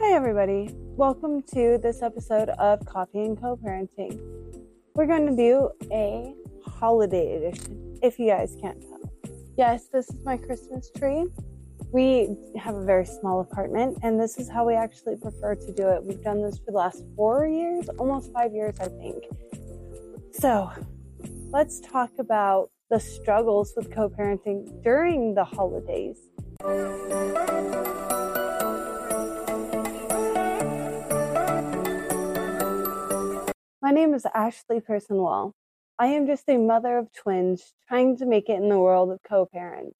Hi, 0.00 0.12
everybody. 0.12 0.70
Welcome 0.96 1.42
to 1.54 1.76
this 1.82 2.02
episode 2.02 2.50
of 2.50 2.86
Coffee 2.86 3.24
and 3.24 3.36
Co 3.36 3.56
Parenting. 3.56 4.20
We're 4.94 5.06
going 5.06 5.26
to 5.26 5.34
do 5.34 5.70
a 5.90 6.32
holiday 6.64 7.34
edition, 7.34 7.98
if 8.00 8.16
you 8.16 8.28
guys 8.28 8.56
can't 8.60 8.80
tell. 8.80 9.12
Yes, 9.56 9.88
this 9.92 10.08
is 10.08 10.24
my 10.24 10.36
Christmas 10.36 10.88
tree. 10.96 11.26
We 11.90 12.36
have 12.56 12.76
a 12.76 12.84
very 12.84 13.06
small 13.06 13.40
apartment, 13.40 13.98
and 14.04 14.20
this 14.20 14.38
is 14.38 14.48
how 14.48 14.64
we 14.64 14.74
actually 14.74 15.16
prefer 15.16 15.56
to 15.56 15.72
do 15.72 15.88
it. 15.88 16.04
We've 16.04 16.22
done 16.22 16.42
this 16.42 16.58
for 16.58 16.70
the 16.70 16.78
last 16.78 17.02
four 17.16 17.48
years, 17.48 17.88
almost 17.98 18.32
five 18.32 18.54
years, 18.54 18.78
I 18.78 18.86
think. 18.86 19.24
So, 20.30 20.70
let's 21.50 21.80
talk 21.80 22.12
about 22.20 22.70
the 22.88 23.00
struggles 23.00 23.72
with 23.76 23.92
co 23.92 24.08
parenting 24.08 24.80
during 24.84 25.34
the 25.34 25.44
holidays. 25.44 26.18
My 33.88 33.94
name 33.94 34.12
is 34.12 34.26
Ashley 34.34 34.80
Personwell. 34.80 35.52
I 35.98 36.08
am 36.08 36.26
just 36.26 36.46
a 36.46 36.58
mother 36.58 36.98
of 36.98 37.10
twins 37.10 37.72
trying 37.88 38.18
to 38.18 38.26
make 38.26 38.50
it 38.50 38.60
in 38.60 38.68
the 38.68 38.78
world 38.78 39.10
of 39.10 39.18
co 39.26 39.46
parents. 39.46 39.96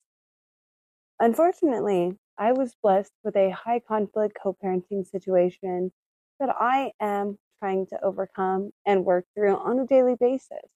Unfortunately, 1.19 2.19
I 2.37 2.52
was 2.52 2.77
blessed 2.83 3.14
with 3.24 3.34
a 3.34 3.48
high 3.48 3.80
conflict 3.80 4.37
co 4.42 4.55
parenting 4.62 5.06
situation 5.06 5.91
that 6.38 6.55
I 6.61 6.92
am 7.01 7.38
trying 7.61 7.87
to 7.87 8.05
overcome 8.05 8.73
and 8.84 9.06
work 9.06 9.24
through 9.34 9.56
on 9.56 9.78
a 9.78 9.87
daily 9.87 10.16
basis. 10.20 10.69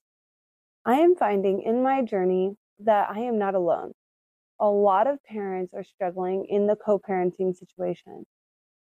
I 0.83 0.95
am 0.95 1.15
finding 1.15 1.61
in 1.61 1.83
my 1.83 2.01
journey 2.01 2.55
that 2.79 3.11
I 3.11 3.19
am 3.19 3.37
not 3.37 3.53
alone. 3.53 3.91
A 4.59 4.67
lot 4.67 5.05
of 5.05 5.23
parents 5.23 5.71
are 5.75 5.83
struggling 5.83 6.47
in 6.49 6.65
the 6.65 6.75
co 6.75 6.97
parenting 6.97 7.55
situation. 7.55 8.25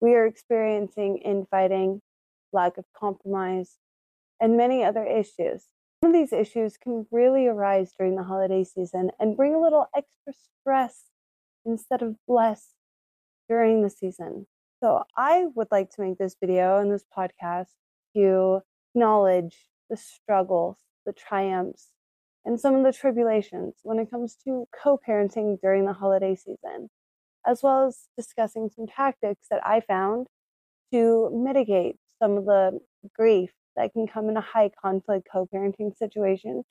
We 0.01 0.15
are 0.15 0.25
experiencing 0.25 1.19
infighting, 1.19 2.01
lack 2.51 2.79
of 2.79 2.85
compromise, 2.97 3.77
and 4.39 4.57
many 4.57 4.83
other 4.83 5.05
issues. 5.05 5.67
Some 6.03 6.13
of 6.13 6.13
these 6.13 6.33
issues 6.33 6.77
can 6.77 7.07
really 7.11 7.47
arise 7.47 7.93
during 7.97 8.15
the 8.15 8.23
holiday 8.23 8.63
season 8.63 9.11
and 9.19 9.37
bring 9.37 9.55
a 9.55 9.61
little 9.61 9.87
extra 9.95 10.33
stress 10.33 11.05
instead 11.65 12.01
of 12.01 12.15
bless 12.27 12.73
during 13.49 13.81
the 13.81 13.89
season. 13.89 14.47
So, 14.83 15.03
I 15.17 15.47
would 15.55 15.69
like 15.71 15.89
to 15.91 16.01
make 16.01 16.17
this 16.17 16.35
video 16.39 16.77
and 16.77 16.91
this 16.91 17.05
podcast 17.17 17.69
to 18.15 18.61
acknowledge 18.93 19.69
the 19.89 19.97
struggles, 19.97 20.77
the 21.05 21.13
triumphs, 21.13 21.91
and 22.43 22.59
some 22.59 22.75
of 22.75 22.83
the 22.83 22.93
tribulations 22.93 23.75
when 23.83 23.99
it 23.99 24.11
comes 24.11 24.35
to 24.45 24.67
co 24.83 24.99
parenting 25.07 25.59
during 25.61 25.85
the 25.85 25.93
holiday 25.93 26.35
season, 26.35 26.89
as 27.47 27.63
well 27.63 27.87
as 27.87 28.07
discussing 28.17 28.69
some 28.69 28.85
tactics 28.85 29.47
that 29.49 29.65
I 29.65 29.79
found 29.79 30.27
to 30.93 31.29
mitigate 31.33 31.97
some 32.21 32.37
of 32.37 32.45
the 32.45 32.79
grief 33.15 33.51
that 33.75 33.93
can 33.93 34.07
come 34.07 34.29
in 34.29 34.37
a 34.37 34.41
high 34.41 34.69
conflict 34.81 35.27
co 35.31 35.47
parenting 35.53 35.95
situation 35.95 36.63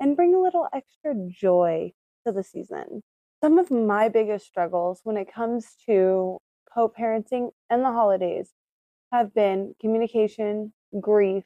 and 0.00 0.16
bring 0.16 0.34
a 0.34 0.40
little 0.40 0.66
extra 0.74 1.14
joy 1.28 1.92
to 2.26 2.32
the 2.32 2.42
season. 2.42 3.02
Some 3.42 3.58
of 3.58 3.70
my 3.70 4.08
biggest 4.08 4.46
struggles 4.46 5.00
when 5.04 5.16
it 5.16 5.32
comes 5.32 5.76
to 5.86 6.38
co 6.72 6.88
parenting 6.88 7.50
and 7.70 7.82
the 7.82 7.92
holidays 7.92 8.52
have 9.12 9.34
been 9.34 9.74
communication, 9.80 10.72
grief, 11.00 11.44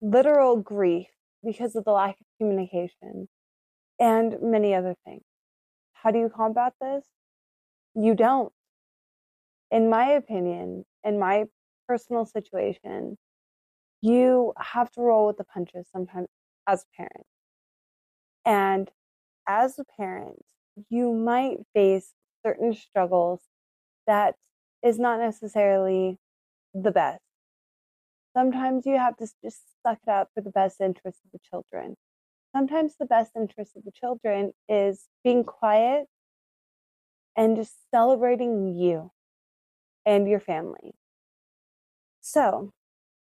literal 0.00 0.56
grief 0.56 1.08
because 1.44 1.76
of 1.76 1.84
the 1.84 1.92
lack 1.92 2.20
of 2.20 2.26
communication, 2.38 3.28
and 3.98 4.36
many 4.42 4.74
other 4.74 4.96
things. 5.04 5.22
How 5.92 6.10
do 6.10 6.18
you 6.18 6.30
combat 6.34 6.74
this? 6.80 7.04
You 7.94 8.14
don't. 8.14 8.52
In 9.70 9.88
my 9.88 10.10
opinion, 10.10 10.84
in 11.04 11.18
my 11.18 11.44
personal 11.88 12.26
situation, 12.26 13.16
you 14.02 14.52
have 14.58 14.90
to 14.92 15.00
roll 15.00 15.28
with 15.28 15.38
the 15.38 15.44
punches 15.44 15.86
sometimes 15.90 16.28
as 16.66 16.82
a 16.82 16.96
parent. 16.96 17.26
And 18.44 18.90
as 19.48 19.78
a 19.78 19.84
parent, 19.96 20.44
you 20.90 21.12
might 21.12 21.58
face 21.74 22.12
certain 22.44 22.74
struggles 22.74 23.40
that 24.06 24.34
is 24.82 24.98
not 24.98 25.20
necessarily 25.20 26.18
the 26.74 26.90
best. 26.90 27.22
Sometimes 28.36 28.86
you 28.86 28.96
have 28.96 29.16
to 29.18 29.28
just 29.44 29.60
suck 29.86 29.98
it 30.06 30.10
up 30.10 30.30
for 30.34 30.40
the 30.40 30.50
best 30.50 30.80
interest 30.80 31.20
of 31.24 31.30
the 31.32 31.38
children. 31.48 31.96
Sometimes 32.56 32.94
the 32.98 33.06
best 33.06 33.32
interest 33.36 33.76
of 33.76 33.84
the 33.84 33.92
children 33.92 34.52
is 34.68 35.06
being 35.22 35.44
quiet 35.44 36.06
and 37.36 37.56
just 37.56 37.74
celebrating 37.90 38.76
you 38.76 39.10
and 40.04 40.28
your 40.28 40.40
family. 40.40 40.94
So, 42.20 42.72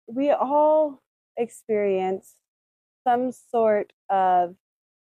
we 0.08 0.32
all 0.32 1.02
experience 1.38 2.36
some 3.04 3.32
sort 3.32 3.94
of 4.10 4.56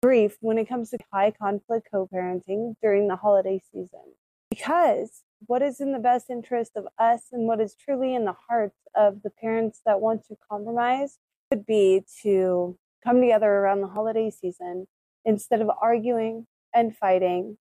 grief 0.01 0.37
when 0.41 0.57
it 0.57 0.67
comes 0.67 0.89
to 0.89 0.97
high 1.11 1.31
conflict 1.31 1.87
co 1.91 2.07
parenting 2.13 2.75
during 2.81 3.07
the 3.07 3.15
holiday 3.15 3.61
season. 3.71 4.15
Because 4.49 5.23
what 5.45 5.61
is 5.61 5.79
in 5.79 5.91
the 5.91 5.99
best 5.99 6.29
interest 6.29 6.71
of 6.75 6.87
us 6.97 7.27
and 7.31 7.47
what 7.47 7.59
is 7.59 7.75
truly 7.75 8.15
in 8.15 8.25
the 8.25 8.35
hearts 8.49 8.79
of 8.95 9.21
the 9.23 9.29
parents 9.29 9.81
that 9.85 9.99
want 9.99 10.25
to 10.27 10.35
compromise 10.49 11.17
would 11.49 11.65
be 11.65 12.03
to 12.21 12.77
come 13.03 13.21
together 13.21 13.49
around 13.49 13.81
the 13.81 13.87
holiday 13.87 14.29
season 14.29 14.87
instead 15.25 15.61
of 15.61 15.69
arguing 15.81 16.47
and 16.73 16.95
fighting 16.95 17.57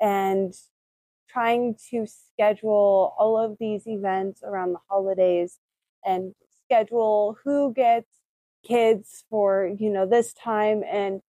and 0.00 0.54
trying 1.28 1.76
to 1.90 2.06
schedule 2.06 3.14
all 3.18 3.38
of 3.38 3.56
these 3.60 3.86
events 3.86 4.42
around 4.42 4.72
the 4.72 4.80
holidays 4.88 5.58
and 6.04 6.34
schedule 6.70 7.36
who 7.44 7.72
gets 7.74 8.06
kids 8.66 9.24
for, 9.28 9.70
you 9.78 9.90
know, 9.90 10.06
this 10.06 10.32
time 10.32 10.82
and 10.88 11.20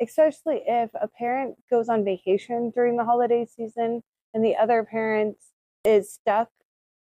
especially 0.00 0.62
if 0.66 0.88
a 0.94 1.08
parent 1.08 1.56
goes 1.68 1.88
on 1.90 2.04
vacation 2.04 2.72
during 2.74 2.96
the 2.96 3.04
holiday 3.04 3.44
season 3.44 4.02
and 4.32 4.42
the 4.42 4.56
other 4.56 4.82
parent 4.82 5.36
is 5.84 6.10
stuck 6.10 6.48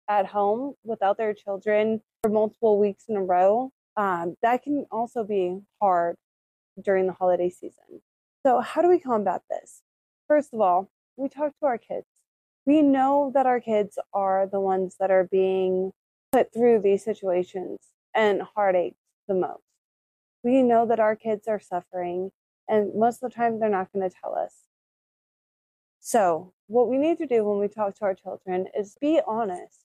at 0.08 0.26
home 0.26 0.75
without 0.82 1.16
their 1.16 1.32
children 1.32 2.00
for 2.22 2.31
multiple 2.31 2.81
weeks 2.81 3.04
in 3.08 3.16
a 3.16 3.22
row, 3.22 3.70
um, 3.97 4.34
that 4.42 4.62
can 4.62 4.87
also 4.91 5.22
be 5.22 5.60
hard 5.81 6.16
during 6.84 7.06
the 7.06 7.12
holiday 7.12 7.48
season. 7.48 8.02
So, 8.44 8.60
how 8.60 8.82
do 8.82 8.88
we 8.88 8.98
combat 8.98 9.42
this? 9.48 9.82
First 10.26 10.52
of 10.52 10.60
all, 10.60 10.91
we 11.16 11.28
talk 11.28 11.52
to 11.60 11.66
our 11.66 11.78
kids. 11.78 12.06
We 12.66 12.82
know 12.82 13.31
that 13.34 13.47
our 13.47 13.60
kids 13.60 13.98
are 14.12 14.48
the 14.50 14.60
ones 14.60 14.97
that 14.98 15.10
are 15.10 15.28
being 15.31 15.92
put 16.32 16.52
through 16.52 16.80
these 16.80 17.04
situations 17.04 17.78
and 18.14 18.42
heartaches 18.42 18.98
the 19.28 19.34
most. 19.34 19.62
We 20.42 20.62
know 20.62 20.86
that 20.86 21.00
our 21.00 21.16
kids 21.16 21.48
are 21.48 21.60
suffering, 21.60 22.30
and 22.68 22.94
most 22.94 23.22
of 23.22 23.30
the 23.30 23.34
time 23.34 23.58
they're 23.58 23.68
not 23.68 23.92
going 23.92 24.08
to 24.08 24.16
tell 24.22 24.34
us. 24.34 24.54
So, 26.00 26.54
what 26.66 26.88
we 26.88 26.96
need 26.96 27.19
to 27.19 27.26
do 27.26 27.44
when 27.44 27.58
we 27.58 27.69
talk 27.69 27.94
to 27.96 28.04
our 28.04 28.14
children 28.14 28.66
is 28.78 28.96
be 29.00 29.20
honest. 29.26 29.84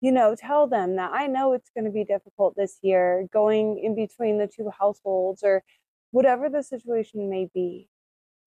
You 0.00 0.12
know, 0.12 0.34
tell 0.34 0.66
them 0.66 0.96
that 0.96 1.10
I 1.12 1.26
know 1.26 1.52
it's 1.52 1.70
going 1.74 1.84
to 1.84 1.90
be 1.90 2.04
difficult 2.04 2.54
this 2.56 2.78
year 2.82 3.26
going 3.32 3.78
in 3.82 3.94
between 3.94 4.38
the 4.38 4.46
two 4.46 4.70
households 4.78 5.42
or 5.42 5.62
whatever 6.10 6.48
the 6.48 6.62
situation 6.62 7.28
may 7.28 7.48
be. 7.52 7.88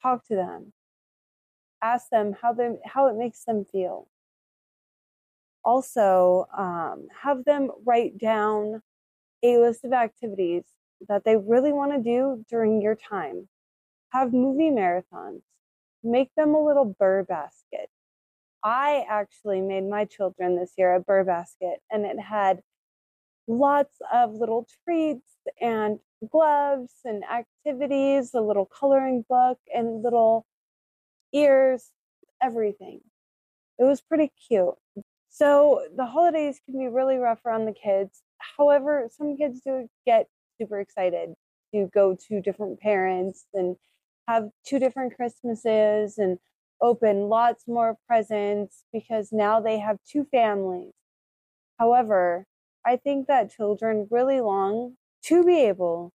Talk 0.01 0.25
to 0.27 0.35
them. 0.35 0.73
Ask 1.81 2.09
them 2.09 2.35
how 2.41 2.53
they 2.53 2.69
how 2.85 3.07
it 3.07 3.17
makes 3.17 3.43
them 3.43 3.66
feel 3.66 4.07
also 5.63 6.47
um, 6.57 7.07
have 7.22 7.46
them 7.46 7.69
write 7.85 8.18
down 8.18 8.81
a 9.44 9.57
list 9.57 9.84
of 9.84 9.94
activities 9.94 10.63
that 11.07 11.24
they 11.25 11.35
really 11.35 11.74
want 11.74 11.91
to 11.91 12.01
do 12.01 12.44
during 12.50 12.81
your 12.81 12.96
time. 12.96 13.47
Have 14.09 14.34
movie 14.34 14.69
marathons. 14.69 15.41
Make 16.03 16.29
them 16.35 16.53
a 16.53 16.63
little 16.63 16.96
burr 16.99 17.23
basket. 17.23 17.90
I 18.64 19.05
actually 19.09 19.61
made 19.61 19.90
my 19.90 20.05
children 20.05 20.55
this 20.55 20.73
year 20.78 20.96
a 20.96 20.99
burr 20.99 21.23
basket, 21.23 21.79
and 21.91 22.05
it 22.05 22.20
had 22.20 22.61
lots 23.47 23.97
of 24.14 24.34
little 24.34 24.67
treats 24.85 25.29
and 25.59 25.99
gloves 26.32 26.93
and 27.03 27.23
activities, 27.26 28.34
a 28.34 28.41
little 28.41 28.66
coloring 28.66 29.26
book, 29.28 29.59
and 29.73 30.02
little 30.02 30.46
ears, 31.34 31.90
everything. 32.41 33.02
It 33.79 33.84
was 33.84 34.02
pretty 34.02 34.32
cute. 34.47 34.76
So 35.34 35.88
the 35.96 36.06
holidays 36.06 36.62
can 36.64 36.78
be 36.78 36.88
really 36.88 37.18
rough 37.18 37.44
around 37.44 37.66
the 37.66 37.74
kids. 37.74 38.22
However, 38.38 39.09
some 39.12 39.35
kids 39.35 39.62
do 39.62 39.90
get 40.06 40.28
super 40.62 40.80
excited 40.80 41.34
to 41.74 41.90
go 41.91 42.16
to 42.28 42.40
different 42.40 42.80
parents 42.80 43.47
and 43.52 43.76
have 44.28 44.50
two 44.64 44.78
different 44.78 45.16
Christmases 45.16 46.20
and 46.20 46.38
open 46.82 47.30
lots 47.30 47.64
more 47.68 47.97
presents 48.08 48.84
because 48.94 49.32
now 49.32 49.59
they 49.59 49.80
have 49.80 49.97
two 50.08 50.24
families. 50.26 50.94
However, 51.80 52.46
I 52.85 52.97
think 52.97 53.26
that 53.26 53.52
children 53.52 54.08
really 54.12 54.40
long 54.40 54.97
to 55.24 55.44
be 55.44 55.62
able 55.62 56.14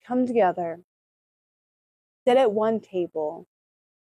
to 0.00 0.08
come 0.08 0.26
together, 0.26 0.80
sit 2.26 2.36
at 2.36 2.50
one 2.50 2.80
table, 2.80 3.46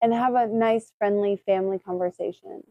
and 0.03 0.13
have 0.13 0.35
a 0.35 0.47
nice, 0.47 0.93
friendly 0.99 1.41
family 1.47 1.79
conversation. 1.79 2.65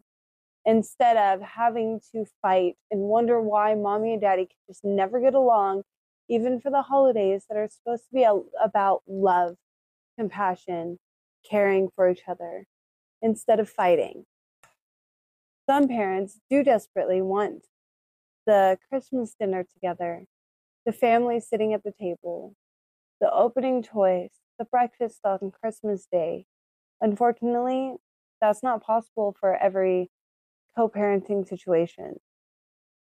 Instead 0.65 1.17
of 1.17 1.41
having 1.41 1.99
to 2.11 2.25
fight 2.41 2.75
and 2.91 3.01
wonder 3.01 3.41
why 3.41 3.73
mommy 3.75 4.13
and 4.13 4.21
daddy 4.21 4.45
can 4.45 4.57
just 4.67 4.83
never 4.83 5.19
get 5.19 5.33
along, 5.33 5.83
even 6.29 6.59
for 6.59 6.69
the 6.69 6.83
holidays 6.83 7.45
that 7.49 7.57
are 7.57 7.69
supposed 7.69 8.03
to 8.03 8.13
be 8.13 8.23
a, 8.23 8.39
about 8.63 9.01
love, 9.07 9.55
compassion, 10.17 10.99
caring 11.49 11.89
for 11.95 12.09
each 12.09 12.21
other, 12.27 12.65
instead 13.21 13.59
of 13.59 13.69
fighting. 13.69 14.25
Some 15.69 15.87
parents 15.87 16.39
do 16.49 16.63
desperately 16.63 17.21
want 17.21 17.67
the 18.45 18.77
Christmas 18.89 19.35
dinner 19.39 19.63
together, 19.63 20.25
the 20.85 20.91
family 20.91 21.39
sitting 21.39 21.73
at 21.73 21.83
the 21.83 21.93
table, 21.99 22.55
the 23.19 23.31
opening 23.31 23.83
toys, 23.83 24.31
the 24.59 24.65
breakfast 24.65 25.19
on 25.23 25.51
Christmas 25.61 26.07
Day. 26.11 26.45
Unfortunately, 26.99 27.95
that's 28.39 28.63
not 28.63 28.83
possible 28.83 29.35
for 29.39 29.55
every 29.55 30.09
co 30.75 30.89
parenting 30.89 31.47
situations, 31.47 32.19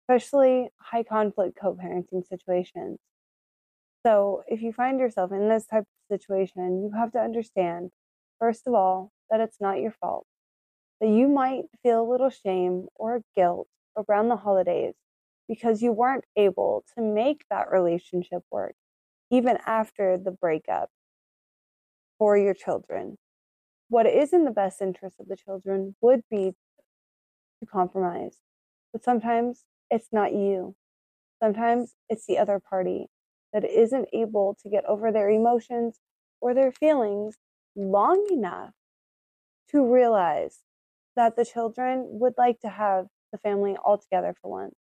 especially 0.03 0.69
high 0.81 1.03
conflict 1.03 1.59
co 1.61 1.75
parenting 1.75 2.27
situations. 2.27 2.99
So, 4.07 4.43
if 4.49 4.63
you 4.63 4.73
find 4.73 4.99
yourself 4.99 5.33
in 5.33 5.49
this 5.49 5.67
type 5.67 5.83
of 5.83 6.19
situation, 6.19 6.83
you 6.83 6.93
have 6.97 7.13
to 7.13 7.19
understand, 7.19 7.91
first 8.39 8.67
of 8.67 8.75
all, 8.75 9.13
that 9.31 9.41
it's 9.41 9.61
not 9.61 9.81
your 9.81 9.93
fault, 10.01 10.27
that 11.01 11.09
you 11.09 11.29
might 11.29 11.65
feel 11.83 12.03
a 12.03 12.11
little 12.11 12.31
shame 12.31 12.87
or 12.95 13.23
guilt 13.37 13.69
around 13.97 14.29
the 14.29 14.37
holidays 14.37 14.95
because 15.49 15.83
you 15.83 15.93
weren't 15.93 16.25
able 16.37 16.85
to 16.97 17.03
make 17.03 17.45
that 17.51 17.71
relationship 17.71 18.43
work 18.51 18.75
even 19.31 19.59
after 19.67 20.19
the 20.19 20.31
breakup 20.31 20.91
for 22.19 22.37
your 22.37 22.55
children. 22.55 23.17
What 23.89 24.07
is 24.07 24.33
in 24.33 24.45
the 24.45 24.51
best 24.51 24.81
interest 24.81 25.17
of 25.21 25.29
the 25.29 25.37
children 25.37 25.97
would 26.01 26.23
be 26.31 26.53
to 27.61 27.67
compromise. 27.67 28.39
But 28.93 29.05
sometimes 29.05 29.65
it's 29.91 30.09
not 30.13 30.33
you. 30.33 30.75
Sometimes 31.43 31.95
it's 32.09 32.27
the 32.27 32.39
other 32.39 32.61
party 32.61 33.07
that 33.53 33.65
isn't 33.65 34.09
able 34.13 34.57
to 34.63 34.71
get 34.71 34.85
over 34.85 35.11
their 35.11 35.31
emotions 35.31 35.99
or 36.41 36.55
their 36.55 36.73
feelings 36.73 37.37
long 37.77 38.27
enough 38.31 38.73
to 39.71 39.85
realize 39.85 40.61
that 41.17 41.37
the 41.37 41.45
children 41.45 42.07
would 42.09 42.35
like 42.37 42.61
to 42.61 42.69
have 42.69 43.07
the 43.33 43.39
family 43.39 43.77
all 43.85 43.99
together 43.99 44.35
for 44.41 44.51
once. 44.51 44.75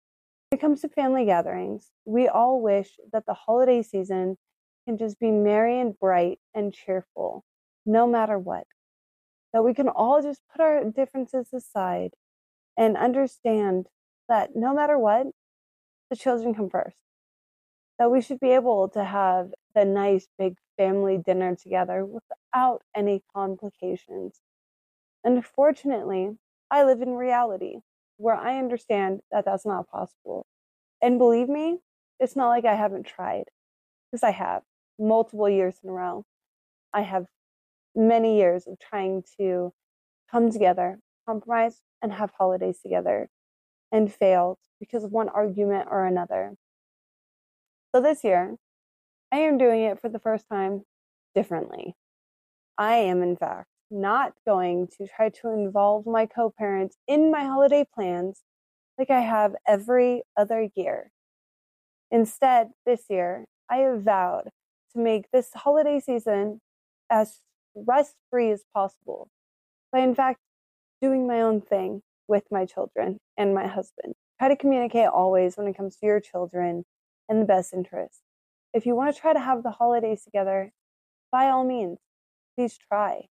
When 0.50 0.58
it 0.58 0.62
comes 0.62 0.82
to 0.82 0.90
family 0.90 1.26
gatherings, 1.26 1.92
we 2.06 2.28
all 2.28 2.62
wish 2.62 2.92
that 3.12 3.26
the 3.26 3.34
holiday 3.34 3.82
season 3.82 4.38
can 4.86 4.98
just 4.98 5.20
be 5.20 5.32
merry 5.32 5.80
and 5.80 5.98
bright 6.00 6.40
and 6.54 6.74
cheerful, 6.74 7.44
no 7.86 8.08
matter 8.08 8.40
what. 8.40 8.66
That 9.54 9.64
we 9.64 9.74
can 9.74 9.90
all 9.90 10.22
just 10.22 10.42
put 10.52 10.62
our 10.62 10.84
differences 10.86 11.50
aside 11.54 12.12
and 12.78 12.96
understand 12.96 13.88
that 14.30 14.56
no 14.56 14.74
matter 14.74 14.98
what, 14.98 15.28
the 16.10 16.16
children 16.16 16.54
come 16.54 16.70
first. 16.70 16.98
That 18.00 18.12
we 18.12 18.22
should 18.22 18.40
be 18.40 18.52
able 18.52 18.90
to 18.90 19.04
have 19.04 19.50
the 19.74 19.84
nice 19.84 20.28
big 20.38 20.56
family 20.78 21.18
dinner 21.18 21.56
together 21.56 22.06
without 22.06 22.84
any 22.96 23.24
complications. 23.36 24.40
Unfortunately, 25.24 26.38
I 26.70 26.84
live 26.84 27.02
in 27.02 27.16
reality 27.16 27.78
where 28.18 28.36
I 28.36 28.58
understand 28.60 29.22
that 29.32 29.46
that's 29.46 29.66
not 29.66 29.90
possible. 29.90 30.46
And 31.02 31.18
believe 31.18 31.50
me, 31.50 31.80
it's 32.20 32.36
not 32.36 32.50
like 32.50 32.66
I 32.66 32.76
haven't 32.76 33.06
tried, 33.06 33.46
because 34.12 34.24
I 34.24 34.32
have 34.32 34.64
multiple 35.00 35.50
years 35.50 35.76
in 35.84 35.90
a 35.90 35.94
row. 35.94 36.26
I 36.94 37.02
have 37.02 37.26
many 37.96 38.38
years 38.38 38.68
of 38.68 38.80
trying 38.80 39.24
to 39.40 39.74
come 40.32 40.52
together, 40.52 41.00
compromise, 41.28 41.82
and 42.02 42.14
have 42.14 42.32
holidays 42.38 42.80
together 42.82 43.30
and 43.92 44.14
failed 44.14 44.58
because 44.80 45.04
of 45.04 45.12
one 45.12 45.30
argument 45.30 45.88
or 45.90 46.06
another. 46.06 46.54
So 47.94 48.02
this 48.02 48.24
year, 48.24 48.56
I 49.32 49.40
am 49.40 49.58
doing 49.58 49.82
it 49.84 50.00
for 50.00 50.10
the 50.10 50.20
first 50.20 50.46
time 50.50 50.84
differently. 51.36 51.96
I 52.78 52.96
am, 52.96 53.22
in 53.22 53.36
fact, 53.36 53.68
not 53.90 54.34
going 54.46 54.88
to 54.98 55.08
try 55.08 55.30
to 55.30 55.50
involve 55.50 56.06
my 56.06 56.26
co 56.26 56.54
parents 56.56 56.98
in 57.08 57.32
my 57.32 57.44
holiday 57.44 57.86
plans 57.94 58.44
like 58.98 59.10
I 59.10 59.22
have 59.22 59.56
every 59.68 60.24
other 60.36 60.70
year. 60.76 61.12
Instead, 62.12 62.70
this 62.86 63.04
year, 63.10 63.46
I 63.70 63.78
have 63.78 64.02
vowed 64.02 64.50
to 64.94 65.00
make 65.00 65.26
this 65.32 65.50
holiday 65.54 66.00
season 66.00 66.62
as 67.10 67.42
rest 67.76 68.16
free 68.30 68.52
as 68.52 68.64
possible 68.74 69.30
by, 69.92 70.00
in 70.00 70.16
fact, 70.16 70.40
doing 71.02 71.28
my 71.28 71.42
own 71.42 71.62
thing 71.62 72.02
with 72.28 72.44
my 72.52 72.66
children 72.66 73.20
and 73.38 73.54
my 73.54 73.68
husband. 73.68 74.14
Try 74.40 74.50
to 74.50 74.56
communicate 74.56 75.08
always 75.08 75.58
when 75.58 75.68
it 75.68 75.78
comes 75.78 75.96
to 75.98 76.06
your 76.06 76.20
children 76.20 76.86
and 77.30 77.42
the 77.42 77.46
best 77.46 77.74
interest. 77.74 78.22
If 78.74 78.86
you 78.86 78.96
want 78.96 79.14
to 79.14 79.20
try 79.20 79.34
to 79.34 79.40
have 79.40 79.64
the 79.64 79.72
holidays 79.72 80.24
together, 80.24 80.72
by 81.32 81.50
all 81.50 81.64
means, 81.64 81.98
please 82.56 82.78
try. 82.78 83.28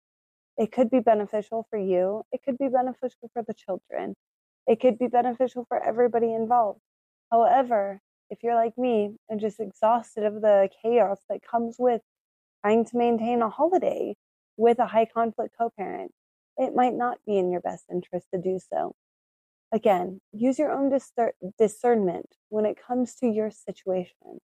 It 0.57 0.71
could 0.71 0.91
be 0.91 1.01
beneficial 1.01 1.67
for 1.71 1.79
you, 1.79 2.23
it 2.31 2.41
could 2.45 2.59
be 2.59 2.69
beneficial 2.69 3.31
for 3.33 3.43
the 3.43 3.55
children, 3.55 4.15
it 4.67 4.81
could 4.81 4.99
be 4.99 5.09
beneficial 5.09 5.65
for 5.67 5.83
everybody 5.83 6.33
involved. 6.33 6.81
However, 7.31 8.01
if 8.31 8.43
you're 8.43 8.55
like 8.55 8.77
me 8.77 9.17
and 9.29 9.41
just 9.41 9.61
exhausted 9.61 10.25
of 10.25 10.41
the 10.41 10.69
chaos 10.83 11.21
that 11.29 11.41
comes 11.43 11.77
with 11.79 12.03
trying 12.61 12.85
to 12.85 12.97
maintain 12.97 13.43
a 13.43 13.49
holiday 13.51 14.15
with 14.57 14.79
a 14.79 14.87
high 14.87 15.07
conflict 15.07 15.55
co 15.59 15.71
parent, 15.77 16.13
it 16.57 16.75
might 16.75 16.95
not 16.95 17.19
be 17.27 17.39
in 17.39 17.51
your 17.51 17.61
best 17.61 17.85
interest 17.91 18.27
to 18.33 18.41
do 18.41 18.59
so. 18.59 18.95
Again, 19.73 20.21
use 20.33 20.59
your 20.59 20.71
own 20.71 20.97
discernment 21.59 22.37
when 22.51 22.67
it 22.67 22.77
comes 22.81 23.15
to 23.17 23.27
your 23.27 23.51
situation. 23.51 24.41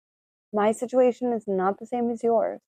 My 0.53 0.73
situation 0.73 1.33
is 1.33 1.45
not 1.47 1.79
the 1.79 1.87
same 1.87 2.11
as 2.11 2.23
yours. 2.23 2.61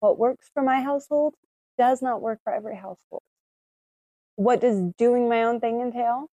What 0.00 0.18
works 0.18 0.50
for 0.54 0.62
my 0.62 0.80
household 0.80 1.34
does 1.76 2.00
not 2.00 2.22
work 2.22 2.40
for 2.44 2.52
every 2.52 2.76
household. 2.76 3.22
What 4.36 4.60
does 4.60 4.80
doing 4.96 5.28
my 5.28 5.42
own 5.42 5.60
thing 5.60 5.80
entail? 5.80 6.28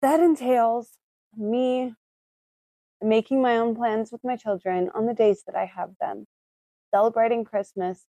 That 0.00 0.20
entails 0.20 0.92
me 1.36 1.94
making 3.02 3.42
my 3.42 3.56
own 3.58 3.74
plans 3.74 4.10
with 4.10 4.24
my 4.24 4.36
children 4.36 4.90
on 4.94 5.06
the 5.06 5.14
days 5.14 5.42
that 5.46 5.54
I 5.54 5.66
have 5.66 5.90
them, 6.00 6.26
celebrating 6.94 7.44
Christmas 7.44 8.06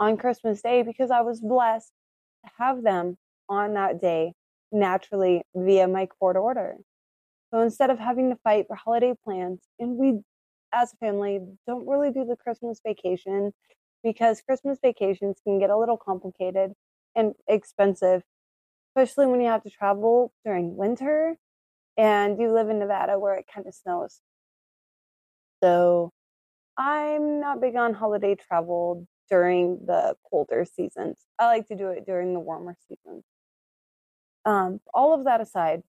on 0.00 0.16
Christmas 0.16 0.62
Day 0.62 0.82
because 0.82 1.10
I 1.10 1.22
was 1.22 1.40
blessed 1.40 1.92
to 2.44 2.50
have 2.58 2.82
them 2.82 3.16
on 3.48 3.74
that 3.74 4.00
day 4.00 4.32
naturally 4.70 5.42
via 5.54 5.88
my 5.88 6.06
court 6.06 6.36
order. 6.36 6.76
So 7.52 7.60
instead 7.60 7.90
of 7.90 7.98
having 7.98 8.30
to 8.30 8.36
fight 8.44 8.66
for 8.66 8.76
holiday 8.76 9.14
plans, 9.24 9.60
and 9.78 9.96
we 9.96 10.20
as 10.72 10.92
a 10.92 10.96
family 10.98 11.40
don't 11.66 11.88
really 11.88 12.10
do 12.10 12.24
the 12.24 12.36
Christmas 12.36 12.80
vacation 12.86 13.52
because 14.04 14.42
Christmas 14.42 14.78
vacations 14.82 15.38
can 15.42 15.58
get 15.58 15.70
a 15.70 15.78
little 15.78 15.96
complicated 15.96 16.72
and 17.16 17.34
expensive, 17.48 18.22
especially 18.90 19.26
when 19.26 19.40
you 19.40 19.48
have 19.48 19.62
to 19.62 19.70
travel 19.70 20.32
during 20.44 20.76
winter 20.76 21.36
and 21.96 22.38
you 22.38 22.52
live 22.52 22.68
in 22.68 22.78
Nevada 22.78 23.18
where 23.18 23.34
it 23.34 23.46
kind 23.52 23.66
of 23.66 23.74
snows. 23.74 24.20
So 25.62 26.10
I'm 26.76 27.40
not 27.40 27.60
big 27.60 27.76
on 27.76 27.94
holiday 27.94 28.36
travel 28.36 29.06
during 29.30 29.80
the 29.86 30.16
colder 30.28 30.64
seasons. 30.64 31.18
I 31.38 31.46
like 31.46 31.66
to 31.68 31.76
do 31.76 31.88
it 31.88 32.06
during 32.06 32.34
the 32.34 32.40
warmer 32.40 32.76
seasons. 32.88 33.24
Um, 34.44 34.80
all 34.94 35.14
of 35.14 35.24
that 35.24 35.40
aside, 35.40 35.82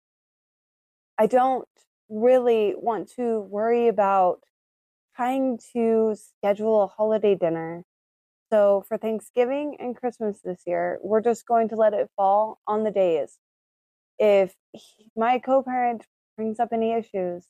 I 1.19 1.27
don't 1.27 1.69
really 2.09 2.75
want 2.77 3.11
to 3.17 3.41
worry 3.41 3.89
about 3.89 4.41
trying 5.15 5.59
to 5.73 6.17
schedule 6.17 6.83
a 6.83 6.87
holiday 6.87 7.35
dinner. 7.35 7.85
So 8.51 8.85
for 8.89 8.97
Thanksgiving 8.97 9.77
and 9.79 9.97
Christmas 9.97 10.41
this 10.43 10.63
year, 10.67 10.99
we're 11.03 11.21
just 11.21 11.47
going 11.47 11.69
to 11.71 11.77
let 11.77 11.93
it 11.93 12.09
fall 12.17 12.61
on 12.67 12.85
the 12.85 12.91
days. 12.91 13.39
If 14.19 14.55
my 15.17 15.39
co 15.39 15.63
parent 15.63 16.05
brings 16.37 16.59
up 16.59 16.71
any 16.73 16.93
issues, 16.93 17.47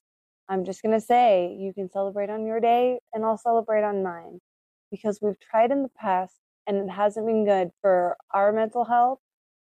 I'm 0.49 0.65
just 0.65 0.83
going 0.83 0.99
to 0.99 1.01
say 1.01 1.57
you 1.59 1.73
can 1.75 1.91
celebrate 1.91 2.31
on 2.31 2.47
your 2.47 2.59
day 2.59 3.01
and 3.13 3.25
I'll 3.25 3.39
celebrate 3.39 3.85
on 3.85 4.03
mine 4.03 4.41
because 4.91 5.21
we've 5.21 5.39
tried 5.39 5.71
in 5.71 5.83
the 5.83 5.91
past 5.91 6.37
and 6.67 6.77
it 6.77 6.91
hasn't 6.91 7.27
been 7.27 7.45
good 7.45 7.71
for 7.81 8.17
our 8.33 8.53
mental 8.53 8.85
health 8.85 9.21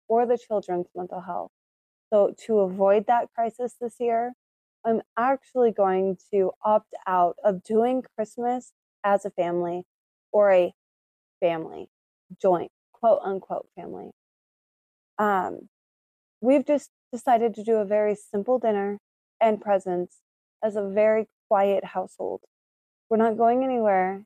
or 0.07 0.25
the 0.25 0.37
children's 0.37 0.87
mental 0.95 1.21
health. 1.21 1.51
So, 2.11 2.33
to 2.45 2.59
avoid 2.59 3.07
that 3.07 3.29
crisis 3.33 3.75
this 3.79 3.95
year, 3.99 4.33
I'm 4.85 5.01
actually 5.17 5.71
going 5.71 6.17
to 6.31 6.51
opt 6.63 6.93
out 7.07 7.35
of 7.43 7.63
doing 7.63 8.03
Christmas 8.15 8.71
as 9.03 9.25
a 9.25 9.31
family 9.31 9.83
or 10.31 10.51
a 10.51 10.73
family, 11.39 11.89
joint, 12.41 12.71
quote 12.93 13.19
unquote 13.23 13.67
family. 13.75 14.11
Um, 15.17 15.69
we've 16.41 16.65
just 16.65 16.91
decided 17.11 17.55
to 17.55 17.63
do 17.63 17.75
a 17.75 17.85
very 17.85 18.15
simple 18.15 18.59
dinner 18.59 18.99
and 19.41 19.59
presents 19.59 20.17
as 20.63 20.75
a 20.75 20.87
very 20.87 21.27
quiet 21.47 21.83
household. 21.83 22.41
We're 23.09 23.17
not 23.17 23.37
going 23.37 23.63
anywhere 23.63 24.23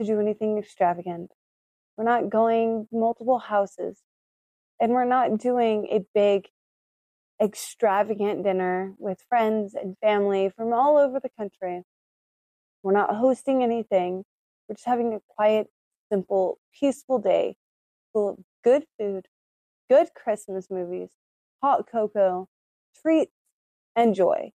to 0.00 0.06
do 0.06 0.20
anything 0.20 0.58
extravagant. 0.58 1.32
We're 1.96 2.04
not 2.04 2.30
going 2.30 2.88
multiple 2.90 3.38
houses. 3.38 4.00
And 4.80 4.92
we're 4.92 5.04
not 5.04 5.38
doing 5.38 5.88
a 5.90 6.00
big 6.14 6.48
extravagant 7.42 8.44
dinner 8.44 8.94
with 8.98 9.18
friends 9.28 9.74
and 9.74 9.96
family 9.98 10.50
from 10.56 10.72
all 10.72 10.96
over 10.96 11.20
the 11.20 11.28
country. 11.38 11.82
We're 12.82 12.92
not 12.94 13.14
hosting 13.14 13.62
anything. 13.62 14.24
We're 14.68 14.76
just 14.76 14.86
having 14.86 15.12
a 15.12 15.20
quiet, 15.28 15.66
simple, 16.10 16.58
peaceful 16.78 17.18
day 17.18 17.56
full 18.12 18.30
of 18.30 18.38
good 18.64 18.84
food, 18.98 19.26
good 19.88 20.08
Christmas 20.14 20.68
movies, 20.70 21.10
hot 21.62 21.84
cocoa, 21.90 22.48
treats, 23.00 23.32
and 23.94 24.14
joy. 24.14 24.50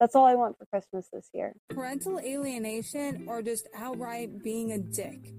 That's 0.00 0.16
all 0.16 0.24
I 0.24 0.34
want 0.34 0.58
for 0.58 0.66
Christmas 0.66 1.08
this 1.12 1.28
year. 1.32 1.54
Parental 1.70 2.18
alienation 2.18 3.26
or 3.28 3.42
just 3.42 3.68
outright 3.76 4.42
being 4.42 4.72
a 4.72 4.78
dick. 4.78 5.34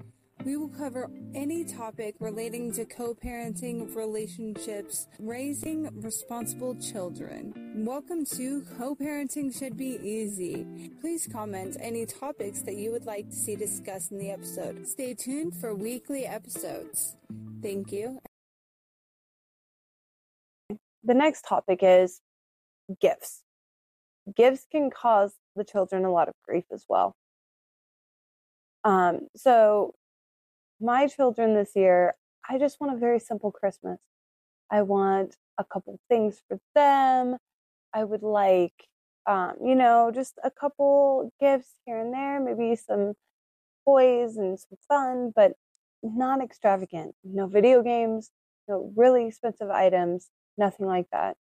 We 0.46 0.58
will 0.58 0.70
cover 0.70 1.10
any 1.34 1.66
topic 1.66 2.16
relating 2.20 2.72
to 2.74 2.86
co 2.86 3.16
parenting, 3.16 3.94
relationships, 3.96 5.08
raising 5.20 5.90
responsible 6.02 6.76
children. 6.76 7.84
Welcome 7.86 8.26
to 8.38 8.62
Co 8.78 8.96
Parenting 8.96 9.58
Should 9.58 9.76
Be 9.76 10.00
Easy. 10.04 10.92
Please 11.02 11.28
comment 11.28 11.78
any 11.80 12.06
topics 12.06 12.62
that 12.62 12.76
you 12.76 12.92
would 12.92 13.06
like 13.06 13.30
to 13.30 13.36
see 13.36 13.56
discussed 13.56 14.12
in 14.12 14.20
the 14.20 14.30
episode. 14.30 14.88
Stay 14.88 15.16
tuned 15.16 15.56
for 15.56 15.74
weekly 15.74 16.28
episodes. 16.28 17.16
Thank 17.64 17.92
you. 17.92 18.20
The 21.04 21.14
next 21.16 21.42
topic 21.42 21.80
is 21.82 22.22
gifts. 23.02 23.45
Gifts 24.34 24.66
can 24.72 24.90
cause 24.90 25.36
the 25.56 25.64
children 25.64 26.06
a 26.06 26.12
lot 26.12 26.28
of 26.28 26.36
grief 26.48 26.66
as 26.72 26.86
well. 26.90 27.16
Um, 28.84 29.28
so 29.36 29.94
my 30.80 31.08
children 31.08 31.54
this 31.54 31.72
year, 31.76 32.16
I 32.48 32.58
just 32.58 32.80
want 32.80 32.96
a 32.96 33.00
very 33.00 33.20
simple 33.20 33.52
Christmas. 33.52 34.00
I 34.72 34.82
want 34.82 35.36
a 35.58 35.64
couple 35.64 36.00
things 36.10 36.42
for 36.48 36.60
them. 36.74 37.38
I 37.94 38.04
would 38.04 38.24
like, 38.24 38.74
um, 39.26 39.54
you 39.64 39.76
know, 39.76 40.12
just 40.14 40.34
a 40.44 40.52
couple 40.52 41.32
gifts 41.40 41.74
here 41.86 42.00
and 42.00 42.14
there, 42.14 42.40
maybe 42.40 42.76
some 42.76 43.14
toys 43.88 44.38
and 44.38 44.60
some 44.60 44.78
fun, 44.88 45.32
but 45.36 45.54
not 46.04 46.44
extravagant. 46.44 47.16
No 47.24 47.48
video 47.48 47.82
games, 47.82 48.32
no 48.68 48.92
really 48.96 49.28
expensive 49.28 49.70
items, 49.70 50.30
nothing 50.58 50.86
like 50.86 51.08
that. 51.12 51.38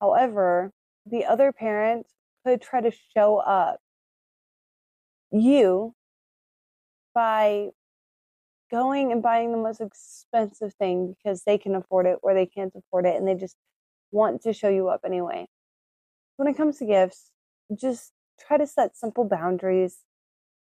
However, 0.00 0.72
the 1.06 1.24
other 1.24 1.52
parent 1.52 2.06
could 2.44 2.60
try 2.60 2.80
to 2.80 2.92
show 3.16 3.38
up 3.38 3.80
you 5.32 5.94
by 7.14 7.68
going 8.70 9.12
and 9.12 9.22
buying 9.22 9.52
the 9.52 9.58
most 9.58 9.80
expensive 9.80 10.74
thing 10.74 11.14
because 11.14 11.42
they 11.44 11.56
can 11.56 11.74
afford 11.74 12.06
it 12.06 12.18
or 12.22 12.34
they 12.34 12.46
can't 12.46 12.72
afford 12.76 13.06
it 13.06 13.16
and 13.16 13.26
they 13.26 13.34
just 13.34 13.56
want 14.10 14.42
to 14.42 14.52
show 14.52 14.68
you 14.68 14.88
up 14.88 15.00
anyway. 15.04 15.46
When 16.36 16.48
it 16.48 16.56
comes 16.56 16.78
to 16.78 16.86
gifts, 16.86 17.30
just 17.78 18.12
try 18.38 18.58
to 18.58 18.66
set 18.66 18.96
simple 18.96 19.24
boundaries. 19.24 19.98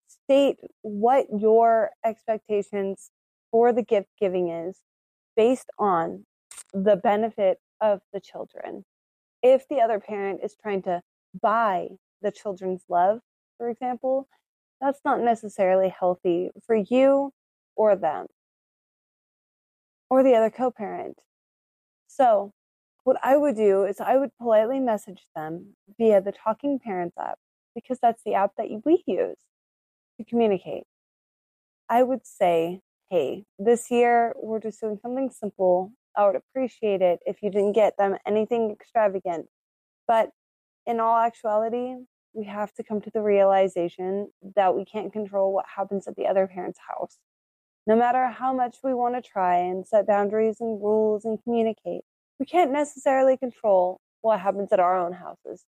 State 0.08 0.60
what 0.82 1.26
your 1.38 1.92
expectations 2.06 3.10
for 3.52 3.74
the 3.74 3.82
gift 3.82 4.10
giving 4.20 4.50
is 4.50 4.80
based 5.36 5.70
on 5.78 6.26
the 6.74 6.96
benefit 6.96 7.60
of 7.82 8.02
the 8.14 8.20
children. 8.20 8.86
If 9.42 9.68
the 9.68 9.82
other 9.82 10.00
parent 10.00 10.42
is 10.44 10.56
trying 10.62 10.82
to 10.84 11.02
buy 11.40 11.90
the 12.22 12.32
children's 12.32 12.84
love, 12.90 13.20
for 13.58 13.70
example, 13.70 14.28
that's 14.82 15.00
not 15.06 15.22
necessarily 15.22 15.90
healthy 15.90 16.50
for 16.66 16.76
you 16.76 17.32
or 17.76 17.96
them 17.96 18.28
or 20.10 20.24
the 20.24 20.36
other 20.36 20.50
co 20.50 20.72
parent. 20.72 21.18
So, 22.08 22.52
what 23.04 23.18
I 23.24 23.38
would 23.38 23.56
do 23.56 23.84
is 23.84 24.00
I 24.00 24.18
would 24.18 24.32
politely 24.38 24.80
message 24.80 25.26
them 25.36 25.76
via 25.98 26.22
the 26.22 26.34
Talking 26.34 26.80
Parents 26.80 27.16
app 27.18 27.38
because 27.74 28.00
that's 28.02 28.22
the 28.26 28.34
app 28.34 28.52
that 28.58 28.68
we 28.86 29.04
use 29.06 29.38
to 30.18 30.26
communicate. 30.26 30.84
I 31.90 32.04
would 32.04 32.26
say, 32.26 32.82
hey, 33.10 33.46
this 33.58 33.90
year 33.90 34.34
we're 34.36 34.60
just 34.60 34.82
doing 34.82 35.00
something 35.02 35.30
simple. 35.30 35.94
I 36.18 36.26
would 36.26 36.36
appreciate 36.36 37.02
it 37.02 37.20
if 37.26 37.38
you 37.42 37.52
didn't 37.52 37.74
get 37.74 37.96
them 37.98 38.18
anything 38.26 38.72
extravagant. 38.72 39.48
But 40.08 40.32
in 40.86 41.00
all 41.00 41.18
actuality, 41.18 41.96
we 42.34 42.46
have 42.46 42.74
to 42.74 42.84
come 42.84 43.02
to 43.02 43.12
the 43.14 43.22
realization 43.22 44.30
that 44.56 44.76
we 44.76 44.84
can't 44.84 45.14
control 45.14 45.54
what 45.54 45.66
happens 45.76 46.08
at 46.08 46.16
the 46.16 46.28
other 46.28 46.48
parent's 46.48 46.80
house 46.90 47.20
no 47.88 47.96
matter 47.96 48.28
how 48.28 48.54
much 48.54 48.76
we 48.84 48.94
want 48.94 49.16
to 49.16 49.22
try 49.22 49.56
and 49.56 49.88
set 49.88 50.06
boundaries 50.06 50.58
and 50.60 50.84
rules 50.84 51.24
and 51.24 51.42
communicate, 51.42 52.02
we 52.38 52.46
can't 52.46 52.72
necessarily 52.72 53.38
control 53.38 54.02
what 54.22 54.42
happens 54.42 54.74
at 54.74 54.80
our 54.82 55.00
own 55.00 55.14
houses. 55.14 55.64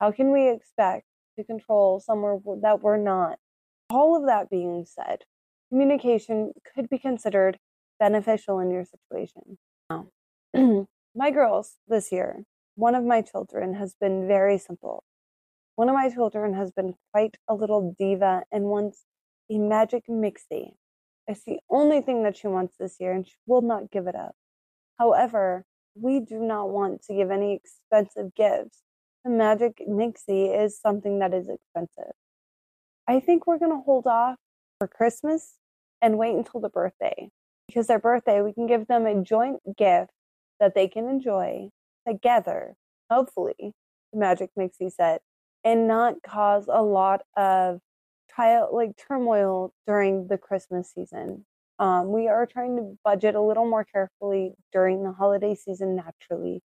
How 0.00 0.12
can 0.12 0.30
we 0.30 0.48
expect 0.48 1.04
to 1.36 1.42
control 1.42 1.98
somewhere 1.98 2.38
that 2.62 2.80
we're 2.80 2.96
not? 2.96 3.38
All 3.90 4.16
of 4.16 4.26
that 4.26 4.48
being 4.48 4.86
said, 4.86 5.24
communication 5.68 6.52
could 6.74 6.88
be 6.88 6.98
considered 6.98 7.58
beneficial 7.98 8.60
in 8.60 8.70
your 8.70 8.84
situation. 8.84 9.58
Now, 9.90 10.08
my 11.14 11.30
girls 11.30 11.76
this 11.86 12.12
year, 12.12 12.44
one 12.74 12.94
of 12.94 13.04
my 13.04 13.22
children 13.22 13.74
has 13.74 13.94
been 14.00 14.26
very 14.26 14.58
simple. 14.58 15.04
One 15.76 15.88
of 15.88 15.94
my 15.94 16.10
children 16.10 16.54
has 16.54 16.70
been 16.72 16.94
quite 17.12 17.36
a 17.48 17.54
little 17.54 17.94
diva 17.98 18.42
and 18.50 18.64
wants 18.64 19.04
a 19.50 19.58
magic 19.58 20.04
mixie 20.08 20.74
it's 21.28 21.44
the 21.44 21.58
only 21.68 22.00
thing 22.00 22.22
that 22.22 22.38
she 22.38 22.46
wants 22.48 22.74
this 22.80 22.96
year, 22.98 23.12
and 23.12 23.26
she 23.26 23.34
will 23.46 23.60
not 23.60 23.90
give 23.90 24.06
it 24.06 24.16
up. 24.16 24.34
However, 24.98 25.64
we 25.94 26.20
do 26.20 26.40
not 26.40 26.70
want 26.70 27.02
to 27.02 27.14
give 27.14 27.30
any 27.30 27.54
expensive 27.54 28.34
gifts. 28.34 28.82
The 29.24 29.30
Magic 29.30 29.82
Mixie 29.86 30.64
is 30.64 30.80
something 30.80 31.18
that 31.18 31.34
is 31.34 31.48
expensive. 31.50 32.12
I 33.06 33.20
think 33.20 33.46
we're 33.46 33.58
going 33.58 33.72
to 33.72 33.82
hold 33.84 34.06
off 34.06 34.36
for 34.78 34.88
Christmas 34.88 35.56
and 36.00 36.16
wait 36.16 36.34
until 36.34 36.60
the 36.60 36.70
birthday. 36.70 37.28
Because 37.68 37.86
their 37.86 37.98
birthday, 37.98 38.40
we 38.40 38.52
can 38.52 38.66
give 38.66 38.86
them 38.86 39.06
a 39.06 39.22
joint 39.22 39.60
gift 39.76 40.10
that 40.58 40.74
they 40.74 40.88
can 40.88 41.06
enjoy 41.08 41.68
together, 42.06 42.74
hopefully, 43.10 43.74
the 44.12 44.18
Magic 44.18 44.50
Mixie 44.58 44.90
set, 44.90 45.20
and 45.64 45.86
not 45.86 46.22
cause 46.26 46.64
a 46.68 46.82
lot 46.82 47.20
of 47.36 47.80
trial 48.30 48.70
like 48.72 48.92
turmoil 48.96 49.72
during 49.86 50.28
the 50.28 50.38
Christmas 50.38 50.90
season. 50.94 51.44
Um, 51.78 52.10
we 52.10 52.26
are 52.26 52.46
trying 52.46 52.76
to 52.76 52.98
budget 53.04 53.34
a 53.34 53.40
little 53.40 53.68
more 53.68 53.84
carefully 53.84 54.54
during 54.72 55.04
the 55.04 55.12
holiday 55.12 55.54
season 55.54 55.94
naturally, 55.94 56.62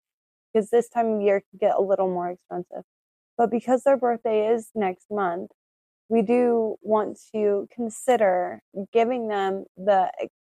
because 0.53 0.69
this 0.69 0.87
time 0.87 1.15
of 1.15 1.21
year 1.21 1.41
can 1.41 1.57
get 1.59 1.75
a 1.75 1.81
little 1.81 2.07
more 2.07 2.29
expensive. 2.29 2.83
But 3.37 3.49
because 3.49 3.83
their 3.83 3.97
birthday 3.97 4.53
is 4.53 4.69
next 4.75 5.07
month, 5.09 5.51
we 6.09 6.21
do 6.21 6.75
want 6.81 7.19
to 7.33 7.67
consider 7.73 8.61
giving 8.93 9.29
them 9.29 9.65
the 9.75 10.11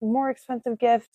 more 0.03 0.29
expensive 0.29 0.79
gift 0.79 1.10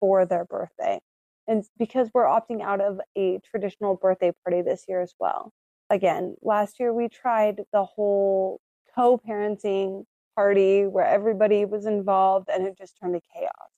for 0.00 0.26
their 0.26 0.44
birthday. 0.44 1.00
And 1.46 1.64
because 1.78 2.10
we're 2.14 2.24
opting 2.24 2.62
out 2.62 2.80
of 2.80 3.00
a 3.16 3.38
traditional 3.48 3.96
birthday 3.96 4.32
party 4.44 4.62
this 4.62 4.84
year 4.88 5.02
as 5.02 5.14
well. 5.18 5.52
Again, 5.90 6.36
last 6.42 6.80
year 6.80 6.92
we 6.92 7.08
tried 7.08 7.60
the 7.72 7.84
whole 7.84 8.60
co 8.94 9.18
parenting 9.18 10.04
party 10.34 10.86
where 10.86 11.06
everybody 11.06 11.64
was 11.64 11.86
involved 11.86 12.48
and 12.52 12.66
it 12.66 12.76
just 12.76 12.98
turned 12.98 13.14
to 13.14 13.20
chaos. 13.34 13.70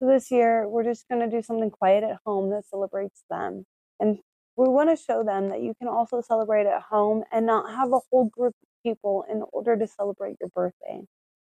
So 0.00 0.08
this 0.08 0.30
year, 0.30 0.68
we're 0.68 0.84
just 0.84 1.08
going 1.08 1.20
to 1.20 1.34
do 1.34 1.42
something 1.42 1.70
quiet 1.70 2.04
at 2.04 2.18
home 2.26 2.50
that 2.50 2.66
celebrates 2.66 3.22
them. 3.30 3.64
And 4.00 4.18
we 4.56 4.68
want 4.68 4.90
to 4.90 5.02
show 5.02 5.22
them 5.22 5.48
that 5.50 5.62
you 5.62 5.74
can 5.78 5.88
also 5.88 6.20
celebrate 6.20 6.66
at 6.66 6.82
home 6.82 7.24
and 7.32 7.46
not 7.46 7.70
have 7.70 7.92
a 7.92 8.00
whole 8.10 8.26
group 8.26 8.54
of 8.62 8.68
people 8.82 9.24
in 9.30 9.42
order 9.52 9.76
to 9.76 9.86
celebrate 9.86 10.36
your 10.40 10.50
birthday. 10.50 11.00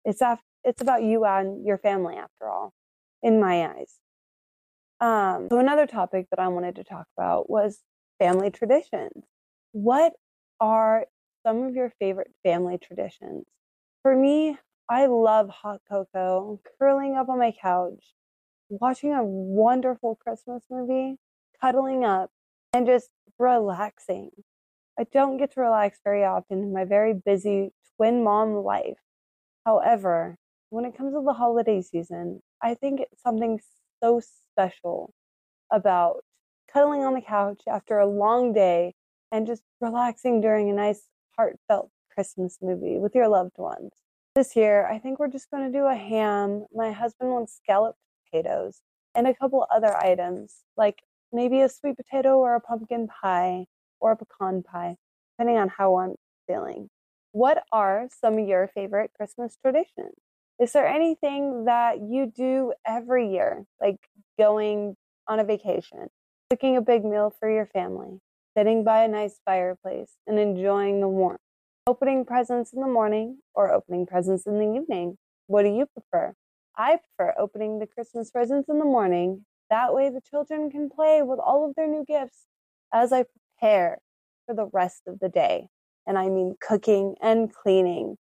It's, 0.06 0.22
af- 0.22 0.44
it's 0.64 0.82
about 0.82 1.04
you 1.04 1.26
and 1.26 1.66
your 1.66 1.78
family, 1.78 2.16
after 2.16 2.48
all, 2.48 2.74
in 3.22 3.40
my 3.40 3.68
eyes. 3.68 4.00
Um, 5.02 5.48
so, 5.52 5.60
another 5.60 5.88
topic 5.88 6.28
that 6.32 6.40
I 6.40 6.48
wanted 6.48 6.76
to 6.76 6.84
talk 6.84 7.08
about 7.18 7.50
was 7.50 7.82
family 8.20 8.50
traditions. 8.50 9.26
What 9.74 10.14
are 10.62 11.06
some 11.46 11.64
of 11.64 11.76
your 11.76 11.92
favorite 12.00 12.32
family 12.44 12.78
traditions. 12.78 13.46
For 14.02 14.16
me, 14.16 14.58
I 14.90 15.06
love 15.06 15.50
hot 15.50 15.82
cocoa, 15.88 16.60
curling 16.80 17.16
up 17.16 17.30
on 17.30 17.38
my 17.38 17.54
couch, 17.60 18.14
watching 18.70 19.14
a 19.14 19.24
wonderful 19.24 20.16
Christmas 20.16 20.64
movie, 20.70 21.18
cuddling 21.62 22.04
up, 22.04 22.32
and 22.74 22.88
just 22.88 23.10
relaxing. 23.38 24.32
I 25.00 25.06
don't 25.12 25.38
get 25.38 25.54
to 25.54 25.62
relax 25.62 26.00
very 26.04 26.24
often 26.24 26.64
in 26.64 26.74
my 26.74 26.86
very 26.86 27.14
busy 27.14 27.74
twin 27.96 28.24
mom 28.24 28.56
life. 28.56 28.98
However, 29.66 30.38
when 30.70 30.86
it 30.86 30.96
comes 30.96 31.14
to 31.14 31.24
the 31.24 31.34
holiday 31.34 31.82
season, 31.82 32.42
I 32.62 32.76
think 32.76 33.00
it's 33.00 33.22
something 33.22 33.60
so 34.02 34.22
special 34.52 35.14
about 35.72 36.24
cuddling 36.72 37.04
on 37.04 37.14
the 37.14 37.22
couch 37.22 37.62
after 37.68 37.98
a 37.98 38.08
long 38.08 38.54
day 38.54 38.94
and 39.32 39.48
just 39.48 39.64
relaxing 39.82 40.42
during 40.42 40.70
a 40.70 40.74
nice 40.74 41.08
heartfelt 41.36 41.90
Christmas 42.14 42.58
movie 42.62 42.98
with 42.98 43.16
your 43.16 43.28
loved 43.28 43.58
ones. 43.58 43.92
This 44.36 44.56
year, 44.56 44.86
I 44.88 45.00
think 45.00 45.20
we're 45.20 45.30
just 45.30 45.50
going 45.50 45.72
to 45.72 45.78
do 45.78 45.86
a 45.86 45.96
ham. 45.96 46.66
My 46.74 46.92
husband 46.92 47.32
wants 47.32 47.56
scalloped 47.56 48.00
potatoes 48.26 48.82
and 49.16 49.28
a 49.28 49.34
couple 49.34 49.66
other 49.74 49.96
items 49.98 50.64
like 50.78 51.02
maybe 51.32 51.62
a 51.62 51.70
sweet 51.70 51.98
potato 51.98 52.38
or 52.38 52.56
a 52.56 52.62
pumpkin 52.62 53.08
pie 53.08 53.66
or 54.00 54.12
a 54.12 54.18
pecan 54.18 54.62
pie, 54.62 54.98
depending 55.34 55.58
on 55.58 55.70
how 55.70 55.96
I'm 55.96 56.16
feeling. 56.48 56.90
What 57.36 57.66
are 57.70 58.08
some 58.10 58.38
of 58.38 58.48
your 58.48 58.66
favorite 58.66 59.12
Christmas 59.14 59.58
traditions? 59.62 60.16
Is 60.58 60.72
there 60.72 60.88
anything 60.88 61.66
that 61.66 62.00
you 62.00 62.32
do 62.34 62.72
every 62.88 63.30
year, 63.30 63.66
like 63.82 63.98
going 64.40 64.96
on 65.28 65.42
a 65.42 65.44
vacation, 65.44 66.08
cooking 66.50 66.78
a 66.78 66.82
big 66.82 67.04
meal 67.04 67.36
for 67.38 67.52
your 67.52 67.66
family, 67.66 68.22
sitting 68.58 68.86
by 68.86 69.04
a 69.04 69.10
nice 69.10 69.42
fireplace 69.44 70.14
and 70.26 70.40
enjoying 70.40 71.02
the 71.02 71.10
warmth, 71.10 71.42
opening 71.86 72.24
presents 72.24 72.72
in 72.72 72.80
the 72.80 72.88
morning 72.88 73.40
or 73.54 73.70
opening 73.70 74.06
presents 74.06 74.48
in 74.48 74.58
the 74.58 74.74
evening? 74.74 75.18
What 75.48 75.64
do 75.64 75.76
you 75.76 75.88
prefer? 75.88 76.36
I 76.78 77.00
prefer 77.18 77.34
opening 77.38 77.80
the 77.80 77.88
Christmas 77.88 78.32
presents 78.32 78.70
in 78.70 78.80
the 78.80 78.86
morning. 78.86 79.44
That 79.70 79.94
way, 79.94 80.10
the 80.10 80.22
children 80.22 80.72
can 80.72 80.90
play 80.90 81.22
with 81.22 81.40
all 81.40 81.68
of 81.68 81.76
their 81.76 81.90
new 81.90 82.06
gifts 82.08 82.46
as 82.94 83.12
I 83.12 83.26
prepare 83.60 83.98
for 84.46 84.56
the 84.56 84.70
rest 84.72 85.02
of 85.06 85.20
the 85.20 85.28
day. 85.28 85.68
And 86.08 86.18
I 86.18 86.30
mean 86.30 86.56
cooking 86.62 87.16
and 87.22 87.54
cleaning. 87.54 88.18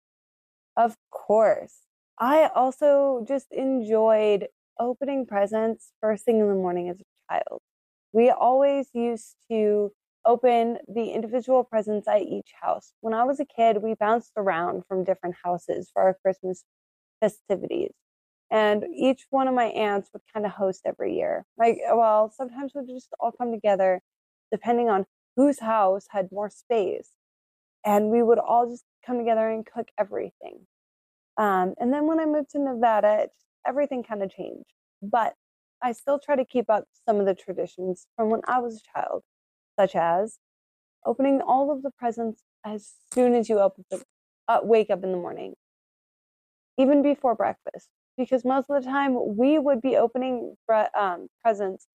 Of 0.76 0.96
course. 1.10 1.74
I 2.18 2.50
also 2.54 3.24
just 3.26 3.46
enjoyed 3.52 4.48
opening 4.80 5.26
presents 5.26 5.92
first 6.00 6.24
thing 6.24 6.40
in 6.40 6.48
the 6.48 6.54
morning 6.54 6.88
as 6.88 7.00
a 7.00 7.32
child. 7.32 7.60
We 8.12 8.30
always 8.30 8.88
used 8.92 9.36
to 9.50 9.92
open 10.24 10.78
the 10.88 11.10
individual 11.10 11.64
presents 11.64 12.08
at 12.08 12.22
each 12.22 12.50
house. 12.60 12.92
When 13.00 13.14
I 13.14 13.24
was 13.24 13.40
a 13.40 13.44
kid, 13.44 13.82
we 13.82 13.94
bounced 13.94 14.32
around 14.36 14.84
from 14.88 15.04
different 15.04 15.36
houses 15.44 15.90
for 15.92 16.02
our 16.02 16.16
Christmas 16.22 16.64
festivities. 17.20 17.92
And 18.50 18.84
each 18.94 19.26
one 19.30 19.48
of 19.48 19.54
my 19.54 19.66
aunts 19.66 20.10
would 20.12 20.22
kind 20.32 20.46
of 20.46 20.52
host 20.52 20.82
every 20.86 21.16
year. 21.16 21.44
Like, 21.58 21.78
well, 21.92 22.32
sometimes 22.34 22.72
we'd 22.74 22.88
just 22.88 23.08
all 23.20 23.32
come 23.32 23.52
together 23.52 24.00
depending 24.50 24.88
on 24.88 25.06
whose 25.36 25.60
house 25.60 26.06
had 26.10 26.28
more 26.32 26.50
space. 26.50 27.10
And 27.84 28.10
we 28.10 28.22
would 28.22 28.38
all 28.38 28.68
just 28.68 28.84
come 29.06 29.18
together 29.18 29.48
and 29.48 29.64
cook 29.64 29.88
everything. 29.98 30.66
Um, 31.36 31.74
and 31.78 31.92
then 31.92 32.06
when 32.06 32.20
I 32.20 32.26
moved 32.26 32.50
to 32.50 32.58
Nevada, 32.58 33.28
everything 33.66 34.02
kind 34.02 34.22
of 34.22 34.30
changed. 34.30 34.72
But 35.00 35.34
I 35.82 35.92
still 35.92 36.18
try 36.18 36.36
to 36.36 36.44
keep 36.44 36.68
up 36.68 36.84
some 37.06 37.20
of 37.20 37.26
the 37.26 37.34
traditions 37.34 38.06
from 38.16 38.30
when 38.30 38.40
I 38.46 38.58
was 38.58 38.76
a 38.76 38.98
child, 38.98 39.22
such 39.78 39.94
as 39.94 40.38
opening 41.06 41.40
all 41.40 41.70
of 41.70 41.82
the 41.82 41.90
presents 41.92 42.42
as 42.64 42.94
soon 43.14 43.34
as 43.34 43.48
you 43.48 43.60
open 43.60 43.84
the, 43.90 44.02
uh, 44.48 44.60
wake 44.62 44.90
up 44.90 45.04
in 45.04 45.12
the 45.12 45.18
morning, 45.18 45.54
even 46.76 47.02
before 47.02 47.34
breakfast, 47.34 47.88
because 48.16 48.44
most 48.44 48.68
of 48.68 48.82
the 48.82 48.88
time 48.88 49.16
we 49.36 49.58
would 49.58 49.80
be 49.80 49.96
opening 49.96 50.56
um, 50.98 51.28
presents 51.42 51.86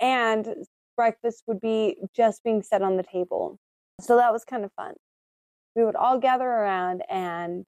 and 0.00 0.54
breakfast 0.96 1.44
would 1.46 1.60
be 1.60 1.96
just 2.16 2.42
being 2.42 2.62
set 2.62 2.82
on 2.82 2.96
the 2.96 3.02
table. 3.02 3.58
So 4.00 4.16
that 4.16 4.32
was 4.32 4.44
kind 4.44 4.64
of 4.64 4.72
fun. 4.72 4.94
We 5.76 5.84
would 5.84 5.96
all 5.96 6.18
gather 6.18 6.46
around 6.48 7.02
and 7.08 7.66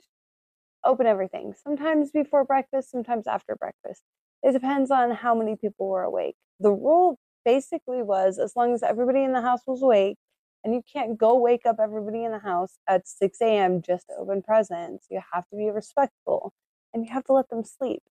open 0.85 1.07
everything, 1.07 1.54
sometimes 1.62 2.11
before 2.11 2.45
breakfast, 2.45 2.90
sometimes 2.90 3.26
after 3.26 3.57
breakfast. 3.57 4.02
It 4.42 4.52
depends 4.52 4.90
on 4.90 5.11
how 5.11 5.35
many 5.35 5.57
people 5.57 5.88
were 5.88 6.02
awake. 6.02 6.37
The 6.61 6.71
rule 6.71 7.19
basically 7.45 8.02
was 8.02 8.38
as 8.38 8.54
long 8.57 8.75
as 8.75 8.83
everybody 8.83 9.23
in 9.23 9.33
the 9.33 9.42
house 9.42 9.61
was 9.66 9.83
awake, 9.83 10.16
and 10.64 10.75
you 10.75 10.83
can't 10.92 11.19
go 11.19 11.37
wake 11.38 11.66
up 11.66 11.76
everybody 11.80 12.25
in 12.25 12.33
the 12.33 12.38
house 12.38 12.78
at 12.88 13.07
6 13.09 13.38
a.m. 13.40 13.83
just 13.83 14.07
to 14.09 14.14
open 14.19 14.42
presents. 14.42 15.07
You 15.11 15.21
have 15.33 15.49
to 15.50 15.57
be 15.57 15.71
respectful 15.71 16.52
and 16.92 17.07
you 17.07 17.12
have 17.12 17.25
to 17.25 17.33
let 17.33 17.49
them 17.49 17.64
sleep. 17.64 18.02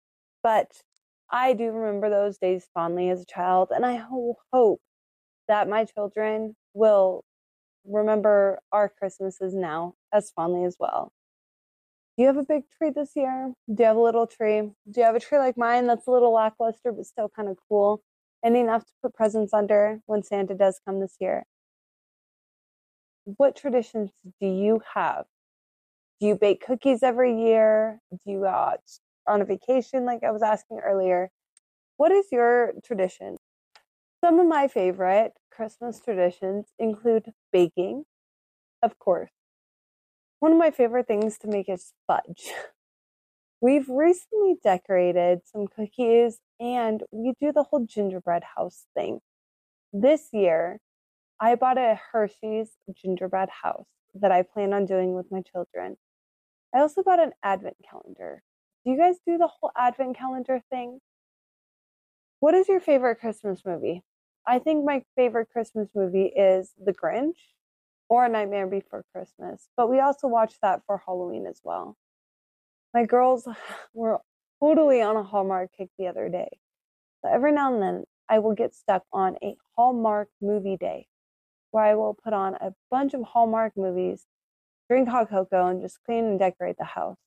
But 0.42 0.72
I 1.32 1.54
do 1.54 1.72
remember 1.72 2.10
those 2.10 2.38
days 2.38 2.68
fondly 2.74 3.10
as 3.10 3.22
a 3.22 3.26
child, 3.26 3.70
and 3.72 3.86
I 3.86 4.04
hope 4.52 4.80
that 5.48 5.68
my 5.70 5.86
children 5.86 6.56
will 6.74 7.24
remember 7.90 8.60
our 8.72 8.90
Christmases 8.90 9.54
now 9.54 9.96
as 10.14 10.32
fondly 10.32 10.66
as 10.66 10.78
well. 10.80 11.12
Do 12.16 12.24
you 12.24 12.28
have 12.28 12.38
a 12.38 12.44
big 12.44 12.64
tree 12.78 12.90
this 12.90 13.12
year? 13.16 13.54
Do 13.74 13.84
you 13.84 13.88
have 13.88 13.96
a 13.96 14.02
little 14.02 14.28
tree? 14.28 14.62
Do 14.62 15.00
you 15.00 15.04
have 15.04 15.16
a 15.16 15.20
tree 15.20 15.38
like 15.38 15.58
mine 15.58 15.88
that's 15.88 16.08
a 16.08 16.12
little 16.12 16.34
lackluster 16.34 16.92
but 16.92 17.06
still 17.06 17.30
kind 17.30 17.48
of 17.48 17.58
cool 17.68 18.02
and 18.44 18.56
enough 18.56 18.86
to 18.86 18.92
put 19.02 19.14
presents 19.14 19.54
under 19.54 20.02
when 20.06 20.24
Santa 20.24 20.54
does 20.54 20.80
come 20.86 21.00
this 21.00 21.16
year? 21.20 21.46
What 23.24 23.56
traditions 23.56 24.12
do 24.42 24.48
you 24.48 24.82
have? 24.96 25.26
Do 26.20 26.28
you 26.28 26.36
bake 26.36 26.66
cookies 26.66 27.04
every 27.04 27.42
year? 27.42 28.00
Do 28.12 28.32
you 28.32 28.46
out 28.46 28.82
on 29.28 29.42
a 29.42 29.46
vacation 29.46 30.06
like 30.06 30.24
I 30.24 30.32
was 30.32 30.42
asking 30.42 30.80
earlier? 30.80 31.30
What 31.98 32.12
is 32.12 32.26
your 32.32 32.74
tradition? 32.84 33.38
Some 34.24 34.40
of 34.40 34.48
my 34.48 34.68
favorite 34.68 35.39
Christmas 35.60 36.00
traditions 36.00 36.68
include 36.80 37.34
baking, 37.52 38.06
of 38.82 38.98
course, 38.98 39.32
one 40.40 40.54
of 40.54 40.58
my 40.58 40.72
favorite 40.72 41.06
things 41.06 41.38
to 41.40 41.50
make 41.50 41.68
is 41.68 41.92
fudge. 42.08 42.54
We've 43.62 43.90
recently 43.90 44.56
decorated 44.64 45.42
some 45.44 45.68
cookies 45.68 46.40
and 46.62 47.04
we 47.12 47.34
do 47.42 47.52
the 47.52 47.64
whole 47.64 47.86
gingerbread 47.86 48.44
house 48.56 48.86
thing. 48.96 49.20
This 49.92 50.30
year, 50.32 50.80
I 51.42 51.56
bought 51.56 51.78
a 51.78 52.00
Hershey's 52.14 52.78
gingerbread 52.96 53.50
house 53.50 53.90
that 54.14 54.32
I 54.32 54.44
plan 54.44 54.72
on 54.72 54.86
doing 54.86 55.14
with 55.14 55.30
my 55.30 55.42
children. 55.42 55.98
I 56.74 56.80
also 56.80 57.04
bought 57.04 57.20
an 57.20 57.34
advent 57.44 57.76
calendar. 57.84 58.44
Do 58.86 58.92
you 58.92 58.98
guys 58.98 59.18
do 59.28 59.38
the 59.38 59.50
whole 59.60 59.72
advent 59.78 60.18
calendar 60.18 60.62
thing? 60.70 61.00
What 62.40 62.54
is 62.54 62.70
your 62.70 62.80
favorite 62.80 63.20
Christmas 63.20 63.66
movie? 63.66 64.06
I 64.50 64.58
think 64.58 64.84
my 64.84 65.04
favorite 65.16 65.50
Christmas 65.54 65.90
movie 65.94 66.26
is 66.26 66.72
The 66.84 66.92
Grinch 66.92 67.38
or 68.10 68.26
A 68.26 68.30
Nightmare 68.30 68.66
Before 68.66 69.06
Christmas. 69.14 69.70
But 69.78 69.92
we 69.92 70.00
also 70.00 70.28
watched 70.28 70.58
that 70.64 70.82
for 70.88 71.04
Halloween 71.06 71.46
as 71.46 71.62
well. 71.64 71.96
My 72.92 73.06
girls 73.06 73.48
were 73.94 74.18
totally 74.60 75.04
on 75.04 75.16
a 75.16 75.22
Hallmark 75.22 75.70
kick 75.78 75.90
the 76.00 76.08
other 76.08 76.30
day. 76.30 76.58
So 77.22 77.32
every 77.32 77.52
now 77.52 77.72
and 77.72 77.80
then, 77.80 78.06
I 78.28 78.40
will 78.40 78.56
get 78.56 78.74
stuck 78.74 79.04
on 79.14 79.36
a 79.44 79.56
Hallmark 79.78 80.30
movie 80.42 80.78
day 80.78 81.06
where 81.70 81.84
I 81.84 81.94
will 81.94 82.16
put 82.16 82.34
on 82.34 82.56
a 82.56 82.74
bunch 82.90 83.14
of 83.14 83.22
Hallmark 83.22 83.74
movies, 83.78 84.26
drink 84.90 85.10
hot 85.10 85.30
cocoa, 85.30 85.68
and 85.68 85.80
just 85.80 86.04
clean 86.04 86.26
and 86.26 86.40
decorate 86.40 86.78
the 86.80 86.86
house. 86.86 87.20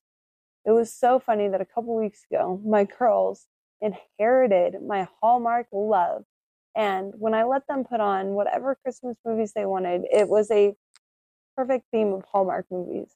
It 0.65 0.73
was 0.73 0.93
so 0.93 1.21
funny 1.21 1.47
that 1.47 1.61
a 1.61 1.67
couple 1.67 1.95
weeks 1.95 2.25
ago, 2.29 2.61
my 2.65 2.83
girls 2.99 3.47
inherited 3.81 4.83
my 4.83 5.07
Hallmark 5.21 5.69
love 5.73 6.25
and 6.75 7.13
when 7.17 7.35
I 7.35 7.45
let 7.45 7.67
them 7.67 7.85
put 7.85 8.01
on 8.01 8.29
whatever 8.29 8.77
Christmas 8.83 9.17
movies 9.25 9.53
they 9.55 9.67
wanted, 9.67 10.03
it 10.13 10.29
was 10.29 10.51
a 10.51 10.75
perfect 11.57 11.87
theme 11.93 12.13
of 12.13 12.25
Hallmark 12.33 12.67
movies. 12.71 13.15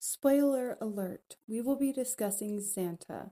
Spoiler 0.00 0.76
alert 0.80 1.36
we 1.48 1.60
will 1.60 1.76
be 1.76 1.92
discussing 1.92 2.60
Santa. 2.60 3.30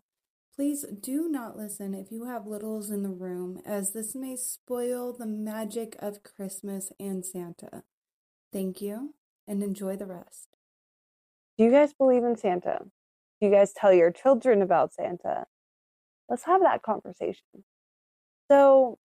Please 0.55 0.85
do 1.01 1.29
not 1.29 1.57
listen 1.57 1.95
if 1.95 2.13
you 2.13 2.27
have 2.27 2.47
littles 2.47 2.91
in 2.91 3.03
the 3.03 3.11
room, 3.11 3.63
as 3.65 3.93
this 3.93 4.15
may 4.15 4.37
spoil 4.37 5.13
the 5.13 5.27
magic 5.27 5.97
of 5.99 6.23
Christmas 6.23 6.93
and 7.01 7.25
Santa. 7.25 7.85
Thank 8.53 8.83
you 8.83 9.15
and 9.49 9.63
enjoy 9.63 9.97
the 9.97 10.07
rest. 10.07 10.49
Do 11.57 11.65
you 11.65 11.71
guys 11.71 11.95
believe 11.95 12.25
in 12.25 12.37
Santa? 12.37 12.81
Do 13.41 13.47
you 13.47 13.51
guys 13.51 13.73
tell 13.73 13.93
your 13.93 14.11
children 14.11 14.63
about 14.63 14.93
Santa? 14.93 15.47
Let's 16.29 16.45
have 16.45 16.63
that 16.63 16.83
conversation. 16.83 17.65
So 18.51 18.99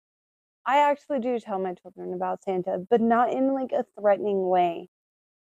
I 0.67 0.79
actually 0.91 1.21
do 1.21 1.39
tell 1.39 1.59
my 1.59 1.75
children 1.75 2.13
about 2.13 2.43
Santa, 2.43 2.79
but 2.91 3.01
not 3.01 3.33
in 3.33 3.55
like 3.55 3.73
a 3.73 3.85
threatening 3.99 4.49
way. 4.49 4.89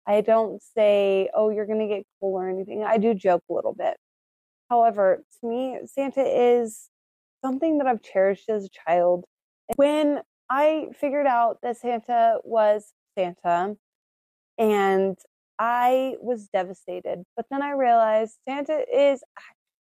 I 0.05 0.21
don't 0.21 0.61
say, 0.61 1.29
oh, 1.33 1.49
you're 1.49 1.65
going 1.65 1.79
to 1.79 1.87
get 1.87 2.05
cool 2.19 2.35
or 2.35 2.49
anything. 2.49 2.83
I 2.83 2.97
do 2.97 3.13
joke 3.13 3.43
a 3.49 3.53
little 3.53 3.73
bit. 3.73 3.95
However, 4.69 5.23
to 5.39 5.47
me, 5.47 5.79
Santa 5.85 6.23
is 6.23 6.89
something 7.43 7.77
that 7.77 7.87
I've 7.87 8.01
cherished 8.01 8.49
as 8.49 8.65
a 8.65 8.69
child. 8.69 9.25
When 9.75 10.21
I 10.49 10.87
figured 10.99 11.27
out 11.27 11.59
that 11.63 11.77
Santa 11.77 12.39
was 12.43 12.93
Santa 13.17 13.75
and 14.57 15.17
I 15.57 16.15
was 16.19 16.49
devastated, 16.49 17.23
but 17.37 17.45
then 17.49 17.61
I 17.61 17.71
realized 17.71 18.37
Santa 18.47 18.83
is 18.93 19.23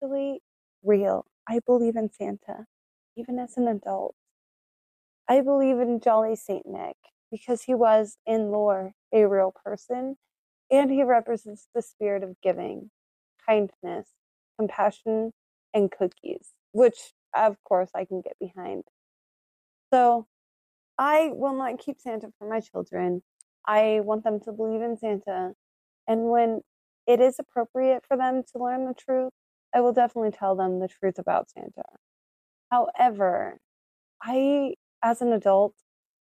actually 0.01 0.41
real. 0.83 1.25
I 1.47 1.59
believe 1.65 1.95
in 1.95 2.11
Santa 2.11 2.65
even 3.15 3.39
as 3.39 3.57
an 3.57 3.67
adult. 3.67 4.15
I 5.27 5.41
believe 5.41 5.79
in 5.79 5.99
Jolly 5.99 6.35
St. 6.35 6.65
Nick 6.65 6.97
because 7.31 7.63
he 7.63 7.73
was, 7.73 8.17
in 8.25 8.51
lore, 8.51 8.93
a 9.13 9.25
real 9.25 9.53
person 9.63 10.17
and 10.69 10.89
he 10.89 11.03
represents 11.03 11.67
the 11.75 11.81
spirit 11.81 12.23
of 12.23 12.35
giving, 12.41 12.89
kindness, 13.45 14.09
compassion, 14.57 15.31
and 15.73 15.91
cookies, 15.91 16.51
which 16.71 17.13
of 17.35 17.57
course 17.63 17.89
I 17.93 18.05
can 18.05 18.21
get 18.21 18.37
behind. 18.39 18.83
So 19.93 20.27
I 20.97 21.31
will 21.33 21.55
not 21.55 21.79
keep 21.79 21.99
Santa 21.99 22.29
for 22.37 22.49
my 22.49 22.61
children. 22.61 23.21
I 23.65 23.99
want 24.03 24.23
them 24.23 24.39
to 24.41 24.51
believe 24.51 24.81
in 24.81 24.97
Santa. 24.97 25.53
And 26.07 26.29
when 26.29 26.61
it 27.07 27.19
is 27.19 27.37
appropriate 27.39 28.03
for 28.07 28.15
them 28.15 28.43
to 28.51 28.63
learn 28.63 28.85
the 28.85 28.93
truth, 28.93 29.33
I 29.73 29.81
will 29.81 29.93
definitely 29.93 30.31
tell 30.31 30.55
them 30.55 30.79
the 30.79 30.87
truth 30.87 31.17
about 31.17 31.49
Santa. 31.49 31.83
However, 32.71 33.59
I 34.23 34.75
as 35.03 35.21
an 35.21 35.33
adult, 35.33 35.73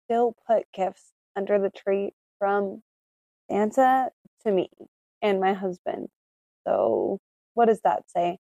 still 0.06 0.36
put 0.48 0.64
gifts 0.74 1.12
under 1.36 1.60
the 1.60 1.70
tree 1.70 2.14
from 2.40 2.84
Santa 3.50 4.10
to 4.44 4.52
me 4.52 4.70
and 5.22 5.40
my 5.40 5.54
husband. 5.54 6.10
So, 6.66 7.20
what 7.54 7.66
does 7.66 7.82
that 7.82 8.10
say? 8.10 8.38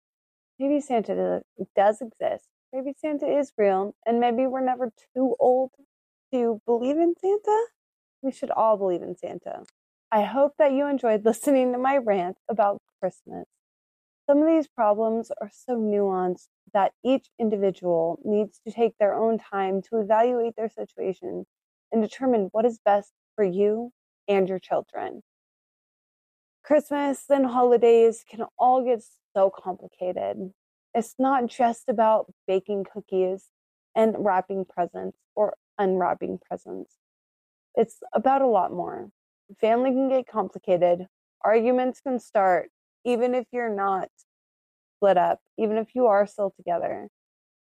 Maybe 0.59 0.81
Santa 0.81 1.41
does 1.75 2.01
exist. 2.01 2.45
Maybe 2.73 2.93
Santa 2.97 3.27
is 3.27 3.51
real. 3.57 3.95
And 4.05 4.19
maybe 4.19 4.47
we're 4.47 4.65
never 4.65 4.91
too 5.15 5.35
old 5.39 5.71
to 6.33 6.61
believe 6.65 6.97
in 6.97 7.13
Santa. 7.19 7.65
We 8.21 8.31
should 8.31 8.51
all 8.51 8.77
believe 8.77 9.01
in 9.01 9.17
Santa. 9.17 9.63
I 10.11 10.23
hope 10.23 10.53
that 10.57 10.71
you 10.71 10.87
enjoyed 10.87 11.25
listening 11.25 11.71
to 11.73 11.77
my 11.77 11.97
rant 11.97 12.37
about 12.49 12.81
Christmas. 12.99 13.45
Some 14.27 14.39
of 14.41 14.47
these 14.47 14.67
problems 14.67 15.31
are 15.39 15.49
so 15.53 15.77
nuanced 15.77 16.49
that 16.73 16.91
each 17.03 17.29
individual 17.39 18.19
needs 18.25 18.59
to 18.67 18.73
take 18.73 18.97
their 18.97 19.13
own 19.13 19.39
time 19.39 19.81
to 19.83 19.99
evaluate 19.99 20.55
their 20.57 20.69
situation 20.69 21.45
and 21.93 22.01
determine 22.01 22.49
what 22.51 22.65
is 22.65 22.79
best 22.83 23.13
for 23.35 23.45
you 23.45 23.91
and 24.27 24.49
your 24.49 24.59
children. 24.59 25.23
Christmas 26.61 27.23
and 27.29 27.45
holidays 27.45 28.25
can 28.29 28.43
all 28.59 28.83
get 28.83 29.01
so 29.33 29.49
complicated. 29.49 30.51
It's 30.93 31.15
not 31.17 31.47
just 31.47 31.87
about 31.87 32.33
baking 32.45 32.85
cookies 32.91 33.45
and 33.95 34.13
wrapping 34.19 34.65
presents 34.65 35.17
or 35.35 35.55
unwrapping 35.77 36.39
presents. 36.45 36.95
It's 37.75 37.99
about 38.13 38.41
a 38.41 38.47
lot 38.47 38.73
more. 38.73 39.09
Family 39.61 39.91
can 39.91 40.09
get 40.09 40.27
complicated. 40.27 41.07
Arguments 41.45 42.01
can 42.01 42.19
start, 42.19 42.69
even 43.07 43.33
if 43.33 43.45
you're 43.51 43.73
not 43.73 44.09
split 44.97 45.17
up, 45.17 45.39
even 45.57 45.77
if 45.77 45.95
you 45.95 46.05
are 46.07 46.27
still 46.27 46.51
together. 46.51 47.07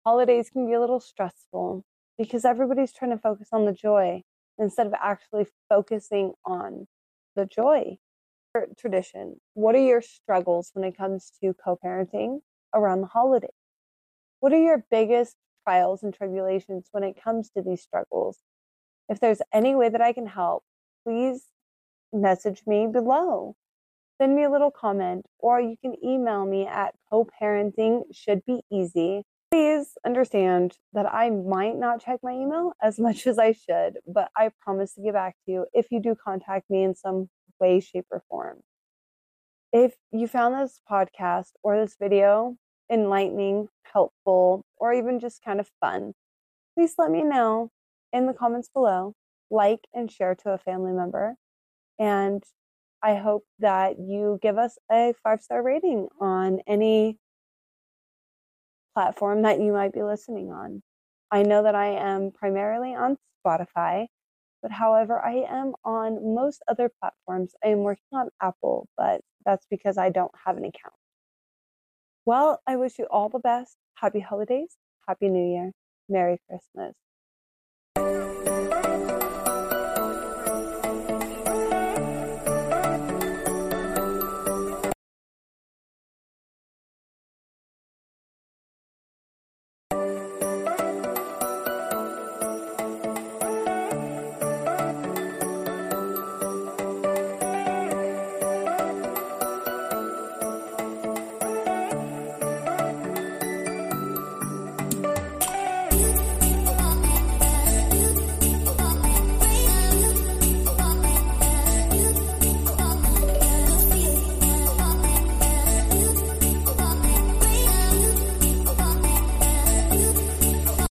Holidays 0.03 0.49
can 0.49 0.65
be 0.65 0.73
a 0.73 0.79
little 0.79 0.99
stressful 0.99 1.85
because 2.17 2.43
everybody's 2.43 2.91
trying 2.91 3.11
to 3.11 3.17
focus 3.17 3.49
on 3.51 3.65
the 3.65 3.73
joy 3.73 4.23
instead 4.57 4.87
of 4.87 4.93
actually 5.01 5.45
focusing 5.69 6.33
on 6.43 6.87
the 7.35 7.45
joy. 7.45 7.97
Tradition. 8.79 9.39
What 9.53 9.75
are 9.75 9.85
your 9.85 10.01
struggles 10.01 10.71
when 10.73 10.83
it 10.83 10.97
comes 10.97 11.31
to 11.43 11.53
co 11.63 11.77
parenting 11.77 12.39
around 12.73 13.01
the 13.01 13.07
holidays? 13.07 13.51
What 14.39 14.51
are 14.51 14.59
your 14.59 14.83
biggest 14.89 15.35
trials 15.63 16.01
and 16.01 16.11
tribulations 16.11 16.87
when 16.91 17.03
it 17.03 17.21
comes 17.23 17.51
to 17.51 17.61
these 17.61 17.83
struggles? 17.83 18.39
If 19.09 19.19
there's 19.19 19.43
any 19.53 19.75
way 19.75 19.89
that 19.89 20.01
I 20.01 20.11
can 20.11 20.25
help, 20.25 20.63
please 21.05 21.45
message 22.11 22.63
me 22.65 22.87
below. 22.87 23.55
Send 24.19 24.35
me 24.35 24.43
a 24.43 24.49
little 24.49 24.71
comment, 24.71 25.25
or 25.37 25.61
you 25.61 25.75
can 25.79 25.95
email 26.03 26.45
me 26.45 26.65
at 26.65 26.95
co-parenting 27.09 28.03
should 28.11 28.43
be 28.45 28.61
easy. 28.71 29.23
Please 29.51 29.97
understand 30.05 30.75
that 30.93 31.05
I 31.05 31.29
might 31.29 31.77
not 31.77 32.03
check 32.03 32.19
my 32.23 32.33
email 32.33 32.73
as 32.81 32.99
much 32.99 33.27
as 33.27 33.37
I 33.37 33.51
should, 33.51 33.99
but 34.07 34.29
I 34.35 34.49
promise 34.59 34.93
to 34.95 35.01
get 35.01 35.13
back 35.13 35.35
to 35.45 35.51
you 35.51 35.65
if 35.73 35.91
you 35.91 36.01
do 36.01 36.15
contact 36.15 36.69
me 36.69 36.83
in 36.83 36.95
some 36.95 37.29
way, 37.59 37.79
shape, 37.79 38.05
or 38.11 38.23
form. 38.29 38.61
If 39.71 39.93
you 40.11 40.27
found 40.27 40.55
this 40.55 40.81
podcast 40.89 41.51
or 41.61 41.79
this 41.79 41.95
video 41.99 42.57
enlightening, 42.91 43.67
helpful, 43.83 44.63
or 44.77 44.93
even 44.93 45.19
just 45.19 45.43
kind 45.43 45.59
of 45.59 45.69
fun, 45.79 46.13
please 46.75 46.95
let 46.97 47.11
me 47.11 47.23
know 47.23 47.69
in 48.11 48.25
the 48.25 48.33
comments 48.33 48.69
below. 48.73 49.13
Like 49.49 49.81
and 49.93 50.11
share 50.11 50.35
to 50.35 50.51
a 50.51 50.57
family 50.57 50.91
member. 50.91 51.35
And 51.99 52.43
I 53.03 53.15
hope 53.15 53.45
that 53.59 53.99
you 53.99 54.39
give 54.41 54.57
us 54.57 54.77
a 54.91 55.13
five 55.23 55.41
star 55.41 55.63
rating 55.63 56.07
on 56.19 56.59
any 56.67 57.17
platform 58.95 59.43
that 59.43 59.59
you 59.61 59.71
might 59.71 59.93
be 59.93 60.03
listening 60.03 60.51
on. 60.51 60.81
I 61.31 61.43
know 61.43 61.63
that 61.63 61.75
I 61.75 61.87
am 61.87 62.31
primarily 62.31 62.95
on 62.95 63.17
Spotify, 63.45 64.07
but 64.61 64.71
however, 64.71 65.23
I 65.23 65.45
am 65.49 65.73
on 65.85 66.35
most 66.35 66.63
other 66.67 66.91
platforms. 67.01 67.53
I 67.63 67.69
am 67.69 67.79
working 67.79 68.05
on 68.13 68.29
Apple, 68.41 68.87
but 68.97 69.21
that's 69.45 69.67
because 69.69 69.97
I 69.97 70.09
don't 70.09 70.31
have 70.45 70.57
an 70.57 70.65
account. 70.65 70.95
Well, 72.25 72.61
I 72.67 72.75
wish 72.77 72.99
you 72.99 73.05
all 73.11 73.29
the 73.29 73.39
best. 73.39 73.77
Happy 73.95 74.19
holidays. 74.19 74.75
Happy 75.07 75.29
New 75.29 75.51
Year. 75.53 75.71
Merry 76.09 76.39
Christmas. 76.49 76.95